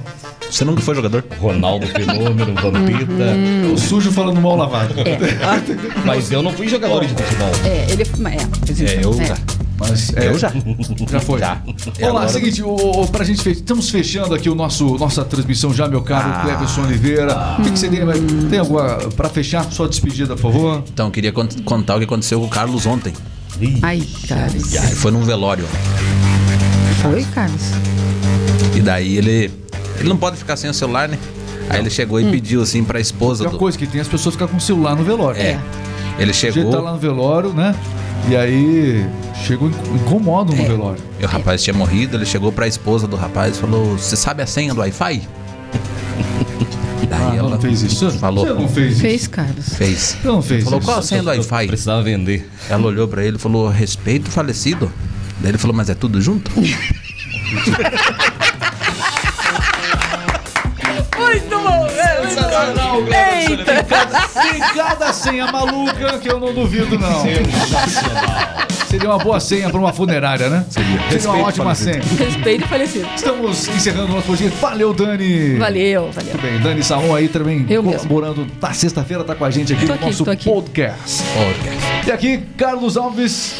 você 0.49 0.65
nunca 0.65 0.81
foi 0.81 0.95
jogador? 0.95 1.23
Ronaldo 1.39 1.85
Fenômeno, 1.87 2.53
Vampeta. 2.55 3.71
O 3.73 3.77
sujo 3.77 4.11
falando 4.11 4.41
mal 4.41 4.55
lavado. 4.55 4.95
É, 5.01 5.17
Mas 6.05 6.31
eu 6.31 6.41
não 6.41 6.51
fui 6.51 6.67
jogador 6.67 7.05
de 7.05 7.13
futebol. 7.13 7.51
é 7.65 7.85
ele. 7.91 8.03
É, 8.03 8.97
É, 8.99 9.05
eu 9.05 9.13
já. 9.13 9.37
Mas, 9.79 10.11
é, 10.15 10.27
Eu 10.29 10.39
já. 10.39 10.51
Já 11.09 11.19
foi. 11.19 11.39
Já. 11.39 11.61
E 11.65 11.71
Vamos 11.75 11.99
lá, 12.01 12.07
agora- 12.09 12.29
seguinte, 12.29 12.63
o, 12.63 12.73
o, 12.73 13.07
pra 13.07 13.23
gente 13.23 13.41
fechar, 13.43 13.59
estamos 13.59 13.89
fechando 13.89 14.33
aqui 14.33 14.49
o 14.49 14.55
nosso 14.55 14.97
nossa 14.97 15.23
transmissão 15.23 15.73
já, 15.73 15.87
meu 15.87 16.01
caro 16.01 16.29
Ah. 16.33 16.41
Cleverson 16.41 16.81
Oliveira. 16.81 17.55
O 17.59 17.63
que, 17.63 17.71
que 17.71 17.77
você 17.79 17.87
tem, 17.89 17.99
tem 18.49 18.59
alguma 18.59 18.97
pra 19.15 19.29
fechar 19.29 19.63
sua 19.71 19.87
despedida, 19.87 20.35
por 20.35 20.51
favor? 20.51 20.83
Então, 20.91 21.07
eu 21.07 21.11
queria 21.11 21.31
cont- 21.31 21.61
contar 21.63 21.95
o 21.95 21.99
que 21.99 22.05
aconteceu 22.05 22.39
com 22.39 22.47
o 22.47 22.49
Carlos 22.49 22.85
ontem. 22.87 23.13
Ai, 23.83 24.03
Carlos. 24.27 24.73
Ele 24.73 24.95
foi 24.95 25.11
num 25.11 25.23
velório. 25.23 25.65
Foi, 27.01 27.23
Carlos? 27.33 27.61
E 28.75 28.79
daí 28.79 29.17
ele. 29.17 29.51
Ele 29.99 30.09
não 30.09 30.17
pode 30.17 30.37
ficar 30.37 30.55
sem 30.57 30.69
o 30.69 30.73
celular, 30.73 31.07
né? 31.07 31.17
Aí 31.69 31.79
ele 31.79 31.89
chegou 31.89 32.19
e 32.19 32.25
Hum. 32.25 32.31
pediu 32.31 32.61
assim 32.61 32.83
pra 32.83 32.99
esposa 32.99 33.43
do. 33.43 33.49
uma 33.51 33.57
coisa 33.59 33.77
que 33.77 33.85
tem 33.87 33.99
as 33.99 34.07
pessoas 34.07 34.35
ficam 34.35 34.47
com 34.47 34.57
o 34.57 34.61
celular 34.61 34.95
no 34.95 35.03
velório. 35.03 35.41
É. 35.41 35.59
Ele 36.19 36.31
A 36.31 36.33
gente 36.33 36.53
chegou. 36.53 36.71
tá 36.71 36.79
lá 36.79 36.91
no 36.93 36.97
velório, 36.99 37.51
né? 37.53 37.75
E 38.29 38.35
aí 38.35 39.05
chegou 39.45 39.69
incomodam 39.69 40.53
É. 40.55 40.61
no 40.61 40.67
velório. 40.67 41.01
E 41.19 41.25
o 41.25 41.27
rapaz 41.27 41.63
tinha 41.63 41.73
morrido, 41.73 42.17
ele 42.17 42.25
chegou 42.25 42.51
pra 42.51 42.67
esposa 42.67 43.07
do 43.07 43.15
rapaz 43.15 43.55
e 43.57 43.59
falou: 43.61 43.97
Você 43.97 44.15
sabe 44.15 44.43
a 44.43 44.47
senha 44.47 44.73
do 44.73 44.79
Wi-Fi? 44.81 45.21
Daí 47.09 47.19
Ah, 47.31 47.35
ela 47.37 47.49
não 47.51 47.59
fez 47.61 47.81
isso? 47.83 48.11
falou. 48.19 48.45
Você 48.45 48.53
não 48.53 48.67
fez 48.67 48.91
isso? 48.93 49.01
Fez, 49.01 49.27
Carlos. 49.27 49.69
Fez. 49.69 50.17
Não 50.25 50.41
fez 50.41 50.65
Falou, 50.65 50.79
isso? 50.79 50.87
qual 50.87 50.99
a 50.99 51.01
senha 51.01 51.21
do 51.23 51.29
Wi-Fi? 51.29 51.67
Precisava 51.67 52.01
vender. 52.03 52.49
Ela 52.69 52.85
olhou 52.85 53.07
pra 53.07 53.23
ele 53.23 53.37
e 53.37 53.39
falou: 53.39 53.69
Respeito 53.69 54.27
o 54.27 54.31
falecido. 54.31 54.91
Daí 55.39 55.51
ele 55.51 55.57
falou: 55.57 55.75
Mas 55.75 55.89
é 55.89 55.95
tudo 55.95 56.21
junto? 56.21 56.51
Muito 61.27 61.59
bom, 61.59 61.61
bom. 61.63 61.87
Eita! 63.13 63.83
Tem 64.41 64.59
cada 64.75 65.13
senha 65.13 65.51
maluca 65.51 66.17
que 66.19 66.29
eu 66.29 66.39
não 66.39 66.53
duvido, 66.53 66.97
não. 66.97 67.23
Seria 68.87 69.09
uma 69.09 69.17
boa 69.17 69.39
senha 69.39 69.69
para 69.69 69.79
uma 69.79 69.91
funerária, 69.91 70.49
né? 70.49 70.65
Seria, 70.69 71.29
uma 71.29 71.43
ótima 71.47 71.75
senha. 71.75 72.01
Respeito 72.17 72.63
e 72.63 72.67
falecido. 72.67 73.07
Estamos 73.15 73.67
encerrando 73.67 74.11
o 74.13 74.15
nosso 74.15 74.27
podcast. 74.27 74.57
Valeu, 74.61 74.93
Dani. 74.93 75.57
Valeu, 75.57 76.11
valeu. 76.11 76.31
Muito 76.31 76.41
bem, 76.41 76.59
Dani 76.59 76.83
Salom 76.83 77.13
aí 77.13 77.27
também 77.27 77.65
Eu 77.69 77.83
mesmo. 77.83 78.07
colaborando 78.07 78.47
na 78.61 78.73
sexta-feira, 78.73 79.23
tá 79.23 79.35
com 79.35 79.43
a 79.43 79.51
gente 79.51 79.73
aqui 79.73 79.81
Tô 79.81 79.87
no 79.89 79.93
aqui, 79.95 80.05
nosso 80.05 80.29
aqui. 80.29 80.45
podcast. 80.45 81.23
Podcast. 81.23 82.07
E 82.07 82.11
aqui, 82.11 82.37
Carlos 82.57 82.95
Alves. 82.95 83.53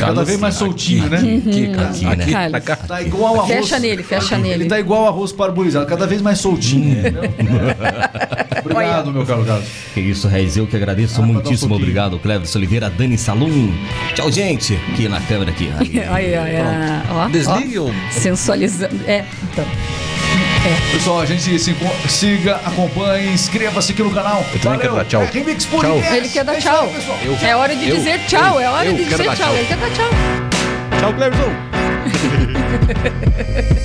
Tá 0.00 0.06
cada 0.08 0.24
vez 0.24 0.40
mais 0.40 0.54
soltinho, 0.54 1.08
né? 1.08 1.18
Aqui, 1.18 1.68
cara. 1.68 1.88
Aqui, 1.88 2.06
Aqui, 2.06 2.30
né? 2.34 2.48
pra 2.50 2.60
cá. 2.60 2.76
Tá 2.76 3.02
igual 3.02 3.34
arroz. 3.40 3.48
Fecha 3.48 3.78
nele, 3.78 4.02
fecha 4.02 4.34
Ele 4.36 4.42
nele. 4.48 4.64
tá 4.66 4.78
igual 4.80 5.06
arroz 5.06 5.32
parboilizado, 5.32 5.86
cada 5.86 6.06
vez 6.06 6.20
mais 6.22 6.38
soltinho. 6.38 6.98
entendeu? 6.98 7.22
Obrigado, 8.64 9.12
meu 9.12 9.24
caro 9.26 9.44
Carlos. 9.44 9.66
Que 9.94 10.00
isso, 10.00 10.28
Reis, 10.28 10.56
eu 10.56 10.66
que 10.66 10.76
agradeço 10.76 11.20
Ah, 11.20 11.24
um 11.24 11.26
muitíssimo 11.26 11.68
pouquinho. 11.70 11.76
obrigado, 11.88 12.18
Cleves 12.18 12.54
Oliveira, 12.54 12.90
Dani 12.90 13.16
Salum. 13.18 13.72
Tchau, 14.14 14.30
gente. 14.30 14.78
Aqui 14.92 15.08
na 15.08 15.20
câmera 15.20 15.50
aqui. 15.50 15.70
Aí. 15.78 16.04
Ai, 16.08 16.34
ai, 16.34 16.56
ai. 16.56 17.02
Ó, 17.10 17.28
Desligue 17.28 17.78
o. 17.78 17.90
Sensualizando. 18.10 18.94
É, 19.06 19.24
então. 19.52 19.64
Pessoal, 20.92 21.20
a 21.20 21.26
gente 21.26 21.58
se 21.58 21.74
siga, 22.08 22.56
acompanhe, 22.64 23.32
inscreva-se 23.32 23.92
aqui 23.92 24.02
no 24.02 24.10
canal. 24.10 24.44
Eu 24.52 24.60
também 24.60 24.78
quero 24.78 24.94
dar 24.94 25.04
tchau. 25.04 25.22
É 25.22 25.26
Remix 25.26 25.64
Podcast. 25.64 26.14
Ele 26.16 26.28
quer 26.28 26.44
dar 26.44 26.54
É 26.54 26.58
isso 26.58 26.68
tchau. 26.68 26.84
aí. 26.84 27.26
Eu- 27.26 27.38
É 27.48 27.56
hora 27.56 27.74
de 27.74 27.88
eu- 27.88 27.96
dizer 27.96 28.20
tchau, 28.26 28.60
é 28.60 28.68
hora 28.68 28.86
eu 28.88 28.92
de 28.94 29.04
quero 29.04 29.10
dizer 29.22 29.28
dar 29.28 29.36
tchau. 29.36 29.46
tchau. 29.46 29.56
Ele 29.56 29.66
quer 29.66 29.76
dar 29.78 29.90
tchau. 29.90 30.10
Tchau, 31.00 31.14
Cleverson. 31.14 31.50